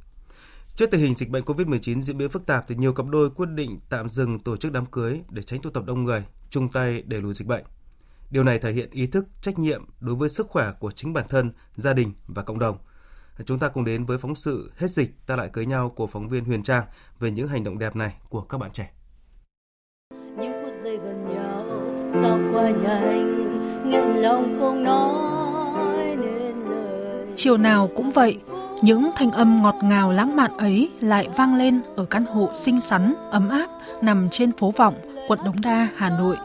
Trước 0.76 0.90
tình 0.90 1.00
hình 1.00 1.14
dịch 1.14 1.30
bệnh 1.30 1.44
COVID-19 1.44 2.00
diễn 2.00 2.18
biến 2.18 2.28
phức 2.28 2.46
tạp 2.46 2.64
thì 2.68 2.74
nhiều 2.74 2.92
cặp 2.92 3.06
đôi 3.06 3.30
quyết 3.30 3.48
định 3.54 3.80
tạm 3.88 4.08
dừng 4.08 4.38
tổ 4.38 4.56
chức 4.56 4.72
đám 4.72 4.86
cưới 4.86 5.20
để 5.30 5.42
tránh 5.42 5.60
tụ 5.60 5.70
tập 5.70 5.84
đông 5.86 6.04
người, 6.04 6.24
chung 6.50 6.68
tay 6.68 7.02
để 7.06 7.20
lùi 7.20 7.34
dịch 7.34 7.48
bệnh. 7.48 7.64
Điều 8.30 8.44
này 8.44 8.58
thể 8.58 8.72
hiện 8.72 8.90
ý 8.90 9.06
thức, 9.06 9.26
trách 9.40 9.58
nhiệm 9.58 9.84
đối 10.00 10.14
với 10.14 10.28
sức 10.28 10.46
khỏe 10.48 10.72
của 10.80 10.90
chính 10.90 11.12
bản 11.12 11.24
thân, 11.28 11.52
gia 11.74 11.92
đình 11.92 12.12
và 12.26 12.42
cộng 12.42 12.58
đồng. 12.58 12.78
Chúng 13.46 13.58
ta 13.58 13.68
cùng 13.68 13.84
đến 13.84 14.04
với 14.04 14.18
phóng 14.18 14.34
sự 14.34 14.72
Hết 14.76 14.90
dịch 14.90 15.26
ta 15.26 15.36
lại 15.36 15.48
cưới 15.52 15.66
nhau 15.66 15.90
của 15.96 16.06
phóng 16.06 16.28
viên 16.28 16.44
Huyền 16.44 16.62
Trang 16.62 16.84
về 17.20 17.30
những 17.30 17.48
hành 17.48 17.64
động 17.64 17.78
đẹp 17.78 17.96
này 17.96 18.14
của 18.28 18.40
các 18.40 18.58
bạn 18.58 18.70
trẻ. 18.72 18.90
Những 20.10 20.52
phút 20.64 20.74
giây 20.84 20.96
gần 20.96 21.24
nhau 21.34 21.64
sao 22.12 22.38
qua 22.52 22.70
nhanh, 22.70 24.22
lòng 24.22 24.56
không 24.60 24.84
nói 24.84 26.16
nên 26.16 26.70
lời. 26.70 27.26
Chiều 27.34 27.56
nào 27.56 27.90
cũng 27.96 28.10
vậy, 28.10 28.38
những 28.84 29.10
thanh 29.16 29.30
âm 29.30 29.62
ngọt 29.62 29.74
ngào 29.82 30.12
lãng 30.12 30.36
mạn 30.36 30.56
ấy 30.58 30.90
lại 31.00 31.28
vang 31.36 31.56
lên 31.56 31.80
ở 31.96 32.04
căn 32.04 32.24
hộ 32.24 32.50
xinh 32.54 32.80
xắn, 32.80 33.14
ấm 33.30 33.48
áp 33.48 33.66
nằm 34.02 34.28
trên 34.30 34.52
phố 34.52 34.72
Vọng, 34.76 34.94
quận 35.28 35.38
Đống 35.44 35.60
Đa, 35.62 35.88
Hà 35.96 36.10
Nội. 36.10 36.36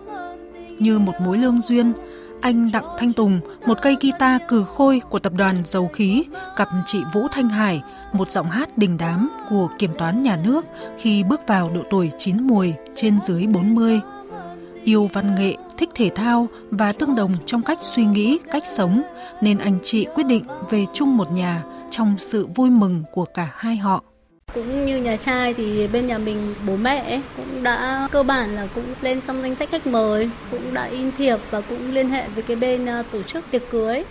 Như 0.79 0.99
một 0.99 1.13
mối 1.21 1.37
lương 1.37 1.61
duyên, 1.61 1.93
anh 2.41 2.71
Đặng 2.71 2.85
Thanh 2.97 3.13
Tùng, 3.13 3.39
một 3.65 3.77
cây 3.81 3.95
guitar 4.01 4.41
cừ 4.47 4.63
khôi 4.63 5.01
của 5.09 5.19
tập 5.19 5.33
đoàn 5.37 5.55
Dầu 5.65 5.89
Khí, 5.93 6.23
gặp 6.57 6.69
chị 6.85 6.99
Vũ 7.13 7.27
Thanh 7.31 7.49
Hải, 7.49 7.81
một 8.13 8.31
giọng 8.31 8.49
hát 8.49 8.77
đình 8.77 8.97
đám 8.97 9.29
của 9.49 9.69
kiểm 9.79 9.91
toán 9.97 10.23
nhà 10.23 10.37
nước 10.43 10.65
khi 10.97 11.23
bước 11.23 11.41
vào 11.47 11.71
độ 11.75 11.81
tuổi 11.89 12.11
chín 12.17 12.47
mùi 12.47 12.73
trên 12.95 13.19
dưới 13.19 13.47
40. 13.47 13.99
Yêu 14.83 15.09
văn 15.13 15.35
nghệ, 15.35 15.55
thích 15.77 15.89
thể 15.95 16.09
thao 16.15 16.47
và 16.71 16.93
tương 16.93 17.15
đồng 17.15 17.31
trong 17.45 17.61
cách 17.61 17.77
suy 17.81 18.05
nghĩ, 18.05 18.39
cách 18.51 18.63
sống, 18.65 19.01
nên 19.41 19.57
anh 19.57 19.79
chị 19.83 20.07
quyết 20.15 20.25
định 20.25 20.43
về 20.69 20.85
chung 20.93 21.17
một 21.17 21.31
nhà 21.31 21.63
trong 21.91 22.15
sự 22.17 22.47
vui 22.55 22.69
mừng 22.69 23.03
của 23.11 23.25
cả 23.25 23.51
hai 23.55 23.77
họ. 23.77 24.03
Cũng 24.53 24.85
như 24.85 24.97
nhà 24.97 25.17
trai 25.17 25.53
thì 25.53 25.87
bên 25.87 26.07
nhà 26.07 26.17
mình 26.17 26.55
bố 26.67 26.77
mẹ 26.77 27.21
cũng 27.37 27.63
đã 27.63 28.07
cơ 28.11 28.23
bản 28.23 28.55
là 28.55 28.67
cũng 28.75 28.85
lên 29.01 29.21
xong 29.21 29.41
danh 29.41 29.55
sách 29.55 29.69
khách 29.71 29.87
mời, 29.87 30.29
cũng 30.51 30.73
đã 30.73 30.83
in 30.83 31.11
thiệp 31.17 31.37
và 31.51 31.61
cũng 31.61 31.91
liên 31.91 32.09
hệ 32.09 32.27
với 32.27 32.43
cái 32.43 32.55
bên 32.55 32.85
à, 32.85 33.03
tổ 33.11 33.23
chức 33.23 33.45
tiệc 33.51 33.63
cưới. 33.71 34.03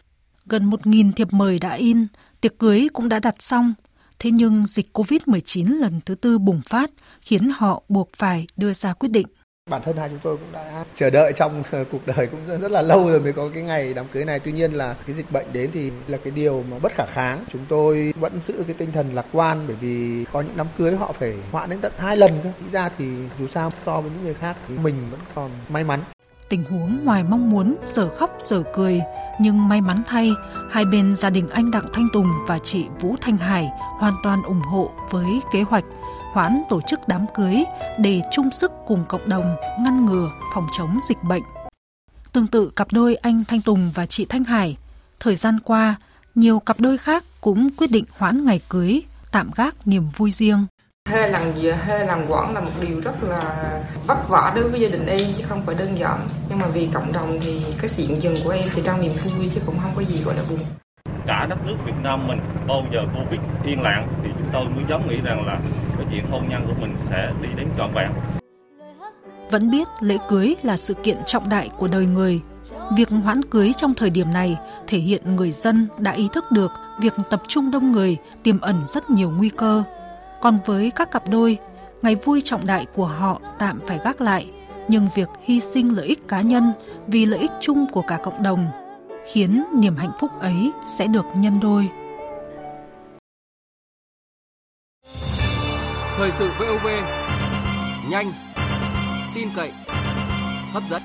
Gần 0.46 0.70
1.000 0.70 1.12
thiệp 1.12 1.32
mời 1.32 1.58
đã 1.58 1.72
in, 1.72 2.06
tiệc 2.40 2.58
cưới 2.58 2.88
cũng 2.92 3.08
đã 3.08 3.18
đặt 3.18 3.42
xong. 3.42 3.74
Thế 4.18 4.30
nhưng 4.30 4.66
dịch 4.66 4.86
COVID-19 4.92 5.80
lần 5.80 6.00
thứ 6.06 6.14
tư 6.14 6.38
bùng 6.38 6.60
phát 6.68 6.90
khiến 7.20 7.50
họ 7.56 7.82
buộc 7.88 8.10
phải 8.16 8.46
đưa 8.56 8.72
ra 8.72 8.92
quyết 8.92 9.08
định. 9.08 9.26
Bản 9.68 9.82
thân 9.84 9.96
hai 9.96 10.08
chúng 10.08 10.18
tôi 10.22 10.36
cũng 10.36 10.52
đã 10.52 10.84
chờ 10.94 11.10
đợi 11.10 11.32
trong 11.36 11.62
ờ, 11.70 11.84
cuộc 11.92 12.06
đời 12.06 12.26
cũng 12.26 12.60
rất 12.60 12.70
là 12.70 12.82
lâu 12.82 13.08
rồi 13.08 13.20
mới 13.20 13.32
có 13.32 13.48
cái 13.54 13.62
ngày 13.62 13.94
đám 13.94 14.06
cưới 14.12 14.24
này. 14.24 14.38
Tuy 14.38 14.52
nhiên 14.52 14.72
là 14.72 14.94
cái 15.06 15.16
dịch 15.16 15.32
bệnh 15.32 15.46
đến 15.52 15.70
thì 15.74 15.90
là 16.08 16.18
cái 16.24 16.30
điều 16.30 16.64
mà 16.70 16.78
bất 16.78 16.92
khả 16.94 17.04
kháng. 17.06 17.44
Chúng 17.52 17.62
tôi 17.68 18.14
vẫn 18.20 18.40
giữ 18.42 18.64
cái 18.66 18.74
tinh 18.78 18.92
thần 18.92 19.14
lạc 19.14 19.26
quan 19.32 19.64
bởi 19.66 19.76
vì 19.80 20.24
có 20.32 20.40
những 20.40 20.56
đám 20.56 20.66
cưới 20.78 20.96
họ 20.96 21.12
phải 21.18 21.34
hoãn 21.52 21.70
đến 21.70 21.80
tận 21.80 21.92
hai 21.98 22.16
lần 22.16 22.40
cơ. 22.44 22.50
Nghĩ 22.60 22.70
ra 22.72 22.90
thì 22.98 23.06
dù 23.38 23.46
sao 23.46 23.72
so 23.86 24.00
với 24.00 24.10
những 24.10 24.24
người 24.24 24.34
khác 24.34 24.56
thì 24.68 24.78
mình 24.78 24.94
vẫn 25.10 25.20
còn 25.34 25.50
may 25.68 25.84
mắn. 25.84 26.00
Tình 26.48 26.64
huống 26.64 26.98
ngoài 27.04 27.24
mong 27.28 27.50
muốn 27.50 27.76
giờ 27.86 28.08
khóc 28.08 28.36
giờ 28.40 28.62
cười, 28.74 29.00
nhưng 29.40 29.68
may 29.68 29.80
mắn 29.80 29.96
thay, 30.06 30.30
hai 30.70 30.84
bên 30.84 31.14
gia 31.14 31.30
đình 31.30 31.48
anh 31.48 31.70
Đặng 31.70 31.86
Thanh 31.92 32.06
Tùng 32.12 32.26
và 32.46 32.58
chị 32.58 32.86
Vũ 33.00 33.16
Thanh 33.20 33.36
Hải 33.36 33.68
hoàn 33.98 34.14
toàn 34.22 34.42
ủng 34.42 34.60
hộ 34.60 34.90
với 35.10 35.40
kế 35.52 35.62
hoạch 35.62 35.84
hoãn 36.32 36.62
tổ 36.68 36.80
chức 36.80 37.00
đám 37.06 37.26
cưới 37.34 37.64
để 37.98 38.20
chung 38.30 38.50
sức 38.50 38.72
cùng 38.86 39.04
cộng 39.08 39.28
đồng 39.28 39.56
ngăn 39.80 40.06
ngừa 40.06 40.30
phòng 40.54 40.66
chống 40.78 40.98
dịch 41.08 41.22
bệnh. 41.22 41.42
Tương 42.32 42.46
tự 42.46 42.70
cặp 42.76 42.92
đôi 42.92 43.14
anh 43.14 43.44
Thanh 43.48 43.62
Tùng 43.62 43.90
và 43.94 44.06
chị 44.06 44.24
Thanh 44.24 44.44
Hải, 44.44 44.76
thời 45.20 45.34
gian 45.34 45.58
qua, 45.64 45.94
nhiều 46.34 46.58
cặp 46.58 46.80
đôi 46.80 46.98
khác 46.98 47.24
cũng 47.40 47.68
quyết 47.76 47.90
định 47.90 48.04
hoãn 48.10 48.44
ngày 48.44 48.60
cưới, 48.68 49.02
tạm 49.32 49.50
gác 49.56 49.74
niềm 49.86 50.08
vui 50.16 50.30
riêng. 50.30 50.66
Hơi 51.08 51.30
làm 51.30 51.42
gì, 51.56 51.68
à? 51.68 51.78
hơi 51.86 52.06
làm 52.06 52.26
quản 52.28 52.54
là 52.54 52.60
một 52.60 52.70
điều 52.80 53.00
rất 53.00 53.22
là 53.22 53.82
vất 54.06 54.28
vả 54.28 54.52
đối 54.54 54.68
với 54.68 54.80
gia 54.80 54.88
đình 54.88 55.06
em 55.06 55.34
chứ 55.38 55.44
không 55.48 55.66
phải 55.66 55.74
đơn 55.74 55.98
giản. 55.98 56.28
Nhưng 56.48 56.58
mà 56.58 56.66
vì 56.66 56.88
cộng 56.92 57.12
đồng 57.12 57.38
thì 57.40 57.62
cái 57.78 57.88
diện 57.88 58.22
dừng 58.22 58.36
của 58.44 58.50
em 58.50 58.68
thì 58.74 58.82
trong 58.84 59.00
niềm 59.00 59.12
vui 59.24 59.50
chứ 59.54 59.60
cũng 59.66 59.78
không 59.82 59.92
có 59.96 60.02
gì 60.02 60.22
gọi 60.24 60.36
là 60.36 60.42
buồn 60.50 60.58
cả 61.28 61.46
đất 61.50 61.58
nước 61.66 61.76
Việt 61.84 61.92
Nam 62.02 62.28
mình 62.28 62.38
bao 62.68 62.84
giờ 62.92 63.00
Covid 63.16 63.40
yên 63.64 63.82
lặng 63.82 64.06
thì 64.22 64.28
chúng 64.38 64.48
tôi 64.52 64.64
mới 64.64 64.84
dám 64.88 65.08
nghĩ 65.08 65.16
rằng 65.24 65.46
là 65.46 65.58
cái 65.96 66.06
chuyện 66.10 66.24
hôn 66.30 66.42
nhân 66.48 66.62
của 66.66 66.74
mình 66.80 66.94
sẽ 67.10 67.32
đi 67.42 67.48
đến 67.56 67.66
trọn 67.78 67.90
vẹn. 67.94 68.10
Vẫn 69.50 69.70
biết 69.70 69.88
lễ 70.00 70.16
cưới 70.28 70.54
là 70.62 70.76
sự 70.76 70.94
kiện 70.94 71.16
trọng 71.26 71.48
đại 71.48 71.70
của 71.78 71.88
đời 71.88 72.06
người. 72.06 72.40
Việc 72.96 73.08
hoãn 73.08 73.44
cưới 73.44 73.72
trong 73.76 73.94
thời 73.94 74.10
điểm 74.10 74.32
này 74.32 74.56
thể 74.86 74.98
hiện 74.98 75.36
người 75.36 75.50
dân 75.50 75.88
đã 75.98 76.12
ý 76.12 76.28
thức 76.32 76.52
được 76.52 76.72
việc 77.00 77.14
tập 77.30 77.42
trung 77.48 77.70
đông 77.70 77.92
người 77.92 78.16
tiềm 78.42 78.60
ẩn 78.60 78.82
rất 78.86 79.10
nhiều 79.10 79.30
nguy 79.30 79.48
cơ. 79.48 79.82
Còn 80.40 80.58
với 80.66 80.90
các 80.90 81.10
cặp 81.10 81.28
đôi, 81.28 81.58
ngày 82.02 82.14
vui 82.14 82.42
trọng 82.44 82.66
đại 82.66 82.86
của 82.94 83.06
họ 83.06 83.40
tạm 83.58 83.80
phải 83.86 84.00
gác 84.04 84.20
lại, 84.20 84.50
nhưng 84.88 85.08
việc 85.14 85.28
hy 85.42 85.60
sinh 85.60 85.96
lợi 85.96 86.06
ích 86.06 86.28
cá 86.28 86.40
nhân 86.40 86.72
vì 87.06 87.26
lợi 87.26 87.40
ích 87.40 87.52
chung 87.60 87.86
của 87.92 88.02
cả 88.02 88.18
cộng 88.22 88.42
đồng 88.42 88.66
khiến 89.32 89.64
niềm 89.80 89.96
hạnh 89.96 90.12
phúc 90.20 90.30
ấy 90.40 90.72
sẽ 90.86 91.06
được 91.06 91.24
nhân 91.36 91.60
đôi. 91.60 91.88
Thời 96.16 96.30
sự 96.30 96.50
VOV 96.58 96.86
nhanh, 98.10 98.32
tin 99.34 99.48
cậy, 99.56 99.72
hấp 100.72 100.82
dẫn. 100.88 101.02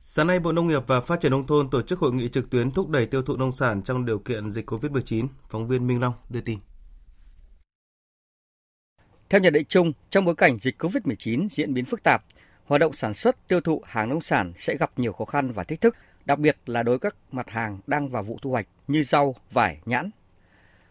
Sáng 0.00 0.26
nay, 0.26 0.40
Bộ 0.40 0.52
Nông 0.52 0.66
nghiệp 0.66 0.82
và 0.86 1.00
Phát 1.00 1.20
triển 1.20 1.30
Nông 1.30 1.46
thôn 1.46 1.70
tổ 1.70 1.82
chức 1.82 1.98
hội 1.98 2.12
nghị 2.12 2.28
trực 2.28 2.50
tuyến 2.50 2.70
thúc 2.70 2.88
đẩy 2.88 3.06
tiêu 3.06 3.22
thụ 3.22 3.36
nông 3.36 3.52
sản 3.52 3.82
trong 3.82 4.04
điều 4.04 4.18
kiện 4.18 4.50
dịch 4.50 4.70
COVID-19. 4.70 5.26
Phóng 5.48 5.68
viên 5.68 5.86
Minh 5.86 6.00
Long 6.00 6.14
đưa 6.30 6.40
tin. 6.40 6.58
Theo 9.28 9.40
nhận 9.40 9.52
định 9.52 9.66
chung, 9.68 9.92
trong 10.10 10.24
bối 10.24 10.34
cảnh 10.34 10.58
dịch 10.62 10.82
COVID-19 10.82 11.48
diễn 11.48 11.74
biến 11.74 11.84
phức 11.84 12.02
tạp, 12.02 12.24
hoạt 12.64 12.80
động 12.80 12.92
sản 12.92 13.14
xuất 13.14 13.48
tiêu 13.48 13.60
thụ 13.60 13.82
hàng 13.86 14.08
nông 14.08 14.20
sản 14.20 14.52
sẽ 14.58 14.76
gặp 14.76 14.90
nhiều 14.96 15.12
khó 15.12 15.24
khăn 15.24 15.52
và 15.52 15.64
thách 15.64 15.80
thức, 15.80 15.96
đặc 16.24 16.38
biệt 16.38 16.56
là 16.66 16.82
đối 16.82 16.98
với 16.98 17.10
các 17.10 17.16
mặt 17.32 17.50
hàng 17.50 17.78
đang 17.86 18.08
vào 18.08 18.22
vụ 18.22 18.38
thu 18.42 18.50
hoạch 18.50 18.66
như 18.88 19.04
rau, 19.04 19.34
vải, 19.50 19.80
nhãn. 19.84 20.10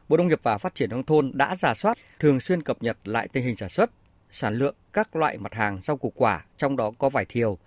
Bộ 0.09 0.17
Nông 0.17 0.27
nghiệp 0.27 0.39
và 0.43 0.57
Phát 0.57 0.75
triển 0.75 0.89
nông 0.89 1.03
thôn 1.03 1.31
đã 1.33 1.55
giả 1.55 1.73
soát, 1.73 1.97
thường 2.19 2.39
xuyên 2.39 2.63
cập 2.63 2.83
nhật 2.83 2.97
lại 3.03 3.27
tình 3.27 3.43
hình 3.43 3.57
sản 3.57 3.69
xuất, 3.69 3.91
sản 4.31 4.55
lượng 4.55 4.75
các 4.93 5.15
loại 5.15 5.37
mặt 5.37 5.53
hàng 5.53 5.79
rau 5.83 5.97
củ 5.97 6.13
quả, 6.15 6.45
trong 6.57 6.75
đó 6.75 6.91
có 6.97 7.09
vải 7.09 7.25
thiều. 7.25 7.57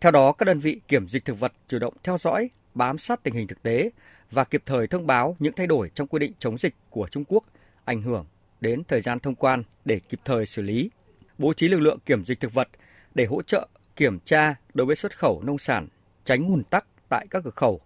Theo 0.00 0.12
đó, 0.12 0.32
các 0.32 0.44
đơn 0.44 0.60
vị 0.60 0.80
kiểm 0.88 1.08
dịch 1.08 1.24
thực 1.24 1.40
vật 1.40 1.52
chủ 1.68 1.78
động 1.78 1.94
theo 2.02 2.18
dõi, 2.18 2.50
bám 2.74 2.98
sát 2.98 3.22
tình 3.22 3.34
hình 3.34 3.46
thực 3.46 3.62
tế 3.62 3.90
và 4.30 4.44
kịp 4.44 4.62
thời 4.66 4.86
thông 4.86 5.06
báo 5.06 5.36
những 5.38 5.52
thay 5.56 5.66
đổi 5.66 5.90
trong 5.94 6.06
quy 6.06 6.18
định 6.18 6.32
chống 6.38 6.58
dịch 6.58 6.74
của 6.90 7.08
Trung 7.10 7.24
Quốc 7.28 7.44
ảnh 7.84 8.02
hưởng 8.02 8.26
đến 8.60 8.82
thời 8.88 9.00
gian 9.00 9.20
thông 9.20 9.34
quan 9.34 9.62
để 9.84 10.00
kịp 10.08 10.20
thời 10.24 10.46
xử 10.46 10.62
lý. 10.62 10.90
Bố 11.38 11.52
trí 11.52 11.68
lực 11.68 11.80
lượng 11.80 11.98
kiểm 12.06 12.24
dịch 12.24 12.40
thực 12.40 12.54
vật 12.54 12.68
để 13.16 13.24
hỗ 13.24 13.42
trợ 13.42 13.68
kiểm 13.96 14.18
tra 14.20 14.54
đối 14.74 14.86
với 14.86 14.96
xuất 14.96 15.18
khẩu 15.18 15.42
nông 15.42 15.58
sản, 15.58 15.88
tránh 16.24 16.48
ùn 16.48 16.62
tắc 16.64 16.86
tại 17.08 17.26
các 17.30 17.44
cửa 17.44 17.50
khẩu, 17.50 17.80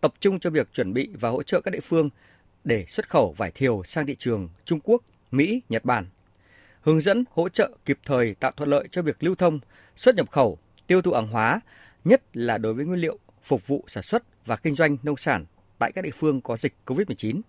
tập 0.00 0.14
trung 0.20 0.40
cho 0.40 0.50
việc 0.50 0.72
chuẩn 0.72 0.92
bị 0.92 1.10
và 1.20 1.28
hỗ 1.28 1.42
trợ 1.42 1.60
các 1.60 1.70
địa 1.70 1.80
phương 1.80 2.10
để 2.64 2.86
xuất 2.88 3.08
khẩu 3.08 3.34
vải 3.36 3.50
thiều 3.50 3.82
sang 3.84 4.06
thị 4.06 4.16
trường 4.18 4.48
Trung 4.64 4.80
Quốc, 4.84 5.02
Mỹ, 5.30 5.62
Nhật 5.68 5.84
Bản. 5.84 6.06
Hướng 6.80 7.00
dẫn 7.00 7.24
hỗ 7.30 7.48
trợ 7.48 7.70
kịp 7.84 7.98
thời 8.04 8.34
tạo 8.34 8.52
thuận 8.56 8.70
lợi 8.70 8.88
cho 8.92 9.02
việc 9.02 9.22
lưu 9.22 9.34
thông, 9.34 9.60
xuất 9.96 10.14
nhập 10.14 10.30
khẩu, 10.30 10.58
tiêu 10.86 11.02
thụ 11.02 11.12
hàng 11.12 11.28
hóa, 11.28 11.60
nhất 12.04 12.22
là 12.32 12.58
đối 12.58 12.74
với 12.74 12.84
nguyên 12.84 13.00
liệu 13.00 13.18
phục 13.42 13.66
vụ 13.66 13.84
sản 13.88 14.02
xuất 14.02 14.46
và 14.46 14.56
kinh 14.56 14.74
doanh 14.74 14.96
nông 15.02 15.16
sản 15.16 15.44
tại 15.78 15.92
các 15.92 16.04
địa 16.04 16.10
phương 16.14 16.40
có 16.40 16.56
dịch 16.56 16.74
COVID-19. 16.86 17.40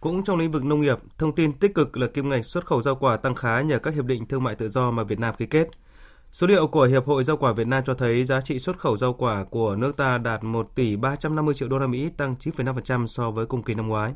Cũng 0.00 0.24
trong 0.24 0.38
lĩnh 0.38 0.50
vực 0.50 0.64
nông 0.64 0.80
nghiệp, 0.80 0.98
thông 1.18 1.34
tin 1.34 1.52
tích 1.52 1.74
cực 1.74 1.96
là 1.96 2.06
kim 2.06 2.28
ngạch 2.28 2.46
xuất 2.46 2.66
khẩu 2.66 2.82
rau 2.82 2.96
quả 2.96 3.16
tăng 3.16 3.34
khá 3.34 3.60
nhờ 3.60 3.78
các 3.78 3.94
hiệp 3.94 4.04
định 4.04 4.26
thương 4.26 4.42
mại 4.42 4.54
tự 4.54 4.68
do 4.68 4.90
mà 4.90 5.04
Việt 5.04 5.18
Nam 5.18 5.34
ký 5.38 5.46
kết. 5.46 5.68
Số 6.32 6.46
liệu 6.46 6.66
của 6.66 6.84
Hiệp 6.84 7.06
hội 7.06 7.24
Rau 7.24 7.36
quả 7.36 7.52
Việt 7.52 7.66
Nam 7.66 7.84
cho 7.86 7.94
thấy 7.94 8.24
giá 8.24 8.40
trị 8.40 8.58
xuất 8.58 8.78
khẩu 8.78 8.96
rau 8.96 9.12
quả 9.12 9.44
của 9.44 9.76
nước 9.76 9.96
ta 9.96 10.18
đạt 10.18 10.44
1 10.44 10.74
tỷ 10.74 10.96
350 10.96 11.54
triệu 11.54 11.68
đô 11.68 11.78
la 11.78 11.86
Mỹ, 11.86 12.10
tăng 12.16 12.34
9,5% 12.40 13.06
so 13.06 13.30
với 13.30 13.46
cùng 13.46 13.62
kỳ 13.62 13.74
năm 13.74 13.88
ngoái. 13.88 14.12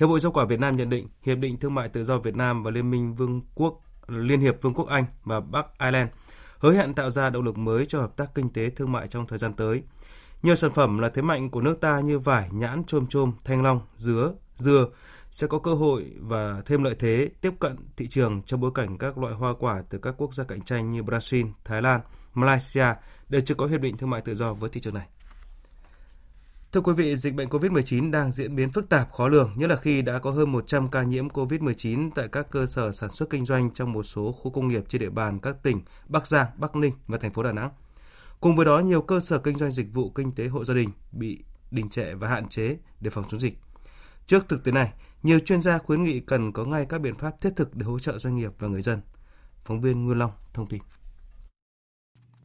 Hiệp 0.00 0.08
hội 0.08 0.20
Rau 0.20 0.32
quả 0.32 0.44
Việt 0.44 0.60
Nam 0.60 0.76
nhận 0.76 0.90
định 0.90 1.08
Hiệp 1.22 1.38
định 1.38 1.56
Thương 1.58 1.74
mại 1.74 1.88
Tự 1.88 2.04
do 2.04 2.18
Việt 2.18 2.36
Nam 2.36 2.62
và 2.62 2.70
Liên 2.70 2.90
minh 2.90 3.14
Vương 3.14 3.40
quốc 3.54 3.80
Liên 4.08 4.40
hiệp 4.40 4.62
Vương 4.62 4.74
quốc 4.74 4.88
Anh 4.88 5.04
và 5.24 5.40
Bắc 5.40 5.66
Ireland 5.78 6.10
hứa 6.58 6.72
hẹn 6.72 6.94
tạo 6.94 7.10
ra 7.10 7.30
động 7.30 7.44
lực 7.44 7.58
mới 7.58 7.86
cho 7.86 8.00
hợp 8.00 8.16
tác 8.16 8.34
kinh 8.34 8.52
tế 8.52 8.70
thương 8.70 8.92
mại 8.92 9.08
trong 9.08 9.26
thời 9.26 9.38
gian 9.38 9.52
tới. 9.52 9.82
Nhiều 10.42 10.56
sản 10.56 10.72
phẩm 10.72 10.98
là 10.98 11.08
thế 11.08 11.22
mạnh 11.22 11.50
của 11.50 11.60
nước 11.60 11.80
ta 11.80 12.00
như 12.00 12.18
vải, 12.18 12.48
nhãn, 12.52 12.84
chôm 12.84 13.06
chôm, 13.06 13.32
thanh 13.44 13.62
long, 13.62 13.80
dứa, 13.96 14.32
dừa 14.56 14.88
sẽ 15.34 15.46
có 15.46 15.58
cơ 15.58 15.74
hội 15.74 16.04
và 16.20 16.62
thêm 16.66 16.84
lợi 16.84 16.94
thế 16.98 17.30
tiếp 17.40 17.50
cận 17.60 17.76
thị 17.96 18.08
trường 18.08 18.42
trong 18.42 18.60
bối 18.60 18.70
cảnh 18.74 18.98
các 18.98 19.18
loại 19.18 19.34
hoa 19.34 19.54
quả 19.58 19.82
từ 19.90 19.98
các 19.98 20.14
quốc 20.18 20.34
gia 20.34 20.44
cạnh 20.44 20.62
tranh 20.62 20.90
như 20.90 21.02
Brazil, 21.02 21.52
Thái 21.64 21.82
Lan, 21.82 22.00
Malaysia 22.34 22.86
đều 23.28 23.42
chưa 23.46 23.54
có 23.54 23.66
hiệp 23.66 23.80
định 23.80 23.96
thương 23.96 24.10
mại 24.10 24.20
tự 24.20 24.34
do 24.34 24.54
với 24.54 24.70
thị 24.70 24.80
trường 24.80 24.94
này. 24.94 25.06
Thưa 26.72 26.80
quý 26.80 26.92
vị, 26.92 27.16
dịch 27.16 27.34
bệnh 27.34 27.48
COVID-19 27.48 28.10
đang 28.10 28.32
diễn 28.32 28.56
biến 28.56 28.72
phức 28.72 28.88
tạp 28.88 29.12
khó 29.12 29.28
lường, 29.28 29.52
nhất 29.56 29.70
là 29.70 29.76
khi 29.76 30.02
đã 30.02 30.18
có 30.18 30.30
hơn 30.30 30.52
100 30.52 30.90
ca 30.90 31.02
nhiễm 31.02 31.28
COVID-19 31.28 32.10
tại 32.14 32.28
các 32.32 32.50
cơ 32.50 32.66
sở 32.66 32.92
sản 32.92 33.12
xuất 33.12 33.30
kinh 33.30 33.46
doanh 33.46 33.70
trong 33.74 33.92
một 33.92 34.02
số 34.02 34.32
khu 34.32 34.50
công 34.50 34.68
nghiệp 34.68 34.84
trên 34.88 35.00
địa 35.00 35.10
bàn 35.10 35.38
các 35.38 35.56
tỉnh 35.62 35.80
Bắc 36.08 36.26
Giang, 36.26 36.46
Bắc 36.56 36.76
Ninh 36.76 36.92
và 37.06 37.18
thành 37.18 37.32
phố 37.32 37.42
Đà 37.42 37.52
Nẵng. 37.52 37.70
Cùng 38.40 38.56
với 38.56 38.66
đó, 38.66 38.78
nhiều 38.78 39.02
cơ 39.02 39.20
sở 39.20 39.38
kinh 39.38 39.58
doanh 39.58 39.72
dịch 39.72 39.86
vụ 39.92 40.10
kinh 40.10 40.32
tế 40.32 40.46
hộ 40.46 40.64
gia 40.64 40.74
đình 40.74 40.90
bị 41.12 41.44
đình 41.70 41.90
trệ 41.90 42.14
và 42.14 42.28
hạn 42.28 42.48
chế 42.48 42.76
để 43.00 43.10
phòng 43.10 43.24
chống 43.28 43.40
dịch. 43.40 43.63
Trước 44.26 44.48
thực 44.48 44.64
tế 44.64 44.72
này, 44.72 44.88
nhiều 45.22 45.38
chuyên 45.38 45.62
gia 45.62 45.78
khuyến 45.78 46.04
nghị 46.04 46.20
cần 46.20 46.52
có 46.52 46.64
ngay 46.64 46.86
các 46.88 47.00
biện 47.00 47.14
pháp 47.14 47.40
thiết 47.40 47.50
thực 47.56 47.76
để 47.76 47.86
hỗ 47.86 47.98
trợ 47.98 48.18
doanh 48.18 48.36
nghiệp 48.36 48.52
và 48.58 48.68
người 48.68 48.82
dân. 48.82 49.00
Phóng 49.64 49.80
viên 49.80 50.04
Nguyên 50.04 50.18
Long 50.18 50.30
thông 50.52 50.66
tin. 50.66 50.80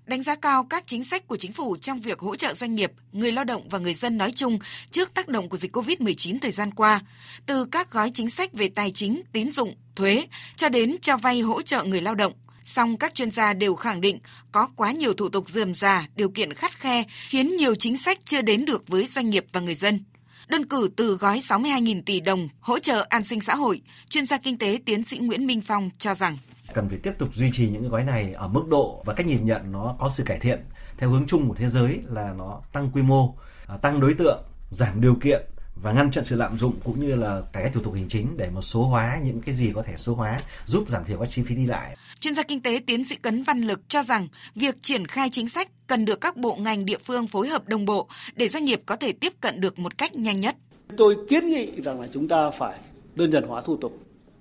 Đánh 0.05 0.23
giá 0.23 0.35
cao 0.35 0.63
các 0.69 0.83
chính 0.87 1.03
sách 1.03 1.27
của 1.27 1.35
chính 1.37 1.53
phủ 1.53 1.77
trong 1.77 1.99
việc 1.99 2.19
hỗ 2.19 2.35
trợ 2.35 2.53
doanh 2.53 2.75
nghiệp, 2.75 2.91
người 3.11 3.31
lao 3.31 3.43
động 3.43 3.69
và 3.69 3.79
người 3.79 3.93
dân 3.93 4.17
nói 4.17 4.31
chung 4.31 4.59
trước 4.91 5.13
tác 5.13 5.27
động 5.27 5.49
của 5.49 5.57
dịch 5.57 5.75
COVID-19 5.75 6.37
thời 6.41 6.51
gian 6.51 6.71
qua, 6.71 7.01
từ 7.45 7.65
các 7.65 7.91
gói 7.91 8.11
chính 8.13 8.29
sách 8.29 8.53
về 8.53 8.69
tài 8.75 8.91
chính, 8.91 9.21
tín 9.33 9.51
dụng, 9.51 9.75
thuế 9.95 10.27
cho 10.55 10.69
đến 10.69 10.95
cho 11.01 11.17
vay 11.17 11.41
hỗ 11.41 11.61
trợ 11.61 11.83
người 11.83 12.01
lao 12.01 12.15
động. 12.15 12.33
Song 12.63 12.97
các 12.97 13.15
chuyên 13.15 13.31
gia 13.31 13.53
đều 13.53 13.75
khẳng 13.75 14.01
định 14.01 14.19
có 14.51 14.67
quá 14.75 14.91
nhiều 14.91 15.13
thủ 15.13 15.29
tục 15.29 15.49
dườm 15.49 15.73
già, 15.73 16.07
điều 16.15 16.29
kiện 16.29 16.53
khắt 16.53 16.79
khe 16.79 17.03
khiến 17.27 17.57
nhiều 17.57 17.75
chính 17.75 17.97
sách 17.97 18.17
chưa 18.25 18.41
đến 18.41 18.65
được 18.65 18.87
với 18.87 19.05
doanh 19.05 19.29
nghiệp 19.29 19.45
và 19.51 19.59
người 19.59 19.75
dân. 19.75 20.03
Đơn 20.49 20.65
cử 20.65 20.89
từ 20.97 21.17
gói 21.17 21.39
62.000 21.39 22.01
tỷ 22.05 22.19
đồng 22.19 22.49
hỗ 22.59 22.79
trợ 22.79 23.05
an 23.09 23.23
sinh 23.23 23.41
xã 23.41 23.55
hội, 23.55 23.81
chuyên 24.09 24.25
gia 24.25 24.37
kinh 24.37 24.57
tế 24.57 24.79
tiến 24.85 25.03
sĩ 25.03 25.17
Nguyễn 25.17 25.47
Minh 25.47 25.61
Phong 25.61 25.89
cho 25.99 26.13
rằng. 26.13 26.37
Cần 26.73 26.89
phải 26.89 26.97
tiếp 27.03 27.11
tục 27.17 27.29
duy 27.33 27.49
trì 27.53 27.69
những 27.69 27.81
cái 27.81 27.89
gói 27.89 28.03
này 28.03 28.33
ở 28.33 28.47
mức 28.47 28.63
độ 28.69 29.03
và 29.05 29.13
cách 29.13 29.25
nhìn 29.27 29.45
nhận 29.45 29.71
nó 29.71 29.95
có 29.99 30.09
sự 30.09 30.23
cải 30.23 30.39
thiện. 30.39 30.59
Theo 30.97 31.09
hướng 31.09 31.27
chung 31.27 31.47
của 31.49 31.55
thế 31.55 31.67
giới 31.67 31.99
là 32.07 32.33
nó 32.37 32.61
tăng 32.73 32.89
quy 32.93 33.01
mô, 33.01 33.35
à, 33.67 33.77
tăng 33.77 33.99
đối 33.99 34.13
tượng, 34.13 34.43
giảm 34.69 35.01
điều 35.01 35.15
kiện 35.15 35.41
và 35.81 35.93
ngăn 35.93 36.11
chặn 36.11 36.23
sự 36.23 36.35
lạm 36.35 36.57
dụng 36.57 36.73
cũng 36.83 36.99
như 36.99 37.15
là 37.15 37.41
cải 37.53 37.63
cách 37.63 37.71
thủ 37.73 37.81
tục 37.83 37.93
hành 37.93 38.09
chính 38.09 38.37
để 38.37 38.49
một 38.49 38.61
số 38.61 38.83
hóa 38.83 39.19
những 39.23 39.41
cái 39.41 39.55
gì 39.55 39.71
có 39.75 39.83
thể 39.83 39.93
số 39.97 40.15
hóa 40.15 40.39
giúp 40.65 40.89
giảm 40.89 41.05
thiểu 41.05 41.19
các 41.19 41.29
chi 41.29 41.41
phí 41.41 41.55
đi 41.55 41.65
lại. 41.65 41.97
Chuyên 42.19 42.35
gia 42.35 42.43
kinh 42.43 42.61
tế 42.61 42.81
tiến 42.87 43.05
sĩ 43.05 43.15
Cấn 43.15 43.43
Văn 43.43 43.61
Lực 43.61 43.89
cho 43.89 44.03
rằng 44.03 44.27
việc 44.55 44.75
triển 44.81 45.07
khai 45.07 45.29
chính 45.31 45.49
sách 45.49 45.69
cần 45.87 46.05
được 46.05 46.21
các 46.21 46.37
bộ 46.37 46.55
ngành 46.55 46.85
địa 46.85 46.97
phương 46.97 47.27
phối 47.27 47.47
hợp 47.47 47.67
đồng 47.67 47.85
bộ 47.85 48.07
để 48.35 48.47
doanh 48.47 48.65
nghiệp 48.65 48.81
có 48.85 48.95
thể 48.95 49.11
tiếp 49.11 49.33
cận 49.41 49.61
được 49.61 49.79
một 49.79 49.97
cách 49.97 50.15
nhanh 50.15 50.41
nhất. 50.41 50.55
Tôi 50.97 51.17
kiến 51.29 51.49
nghị 51.49 51.81
rằng 51.81 52.01
là 52.01 52.07
chúng 52.13 52.27
ta 52.27 52.49
phải 52.49 52.79
đơn 53.15 53.31
giản 53.31 53.43
hóa 53.43 53.61
thủ 53.61 53.77
tục 53.77 53.99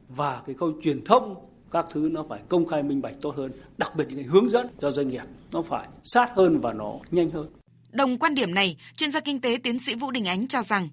và 0.08 0.42
cái 0.46 0.56
khâu 0.58 0.72
truyền 0.82 1.04
thông 1.04 1.34
các 1.70 1.86
thứ 1.92 2.08
nó 2.12 2.24
phải 2.28 2.40
công 2.48 2.66
khai 2.66 2.82
minh 2.82 3.02
bạch 3.02 3.14
tốt 3.20 3.36
hơn, 3.36 3.52
đặc 3.78 3.96
biệt 3.96 4.04
những 4.08 4.18
cái 4.18 4.26
hướng 4.26 4.48
dẫn 4.48 4.66
cho 4.80 4.90
doanh 4.90 5.08
nghiệp 5.08 5.22
nó 5.52 5.62
phải 5.62 5.88
sát 6.02 6.30
hơn 6.34 6.60
và 6.60 6.72
nó 6.72 6.92
nhanh 7.10 7.30
hơn. 7.30 7.46
Đồng 7.90 8.18
quan 8.18 8.34
điểm 8.34 8.54
này, 8.54 8.76
chuyên 8.96 9.10
gia 9.10 9.20
kinh 9.20 9.40
tế 9.40 9.58
tiến 9.62 9.78
sĩ 9.78 9.94
Vũ 9.94 10.10
Đình 10.10 10.24
Ánh 10.24 10.48
cho 10.48 10.62
rằng 10.62 10.88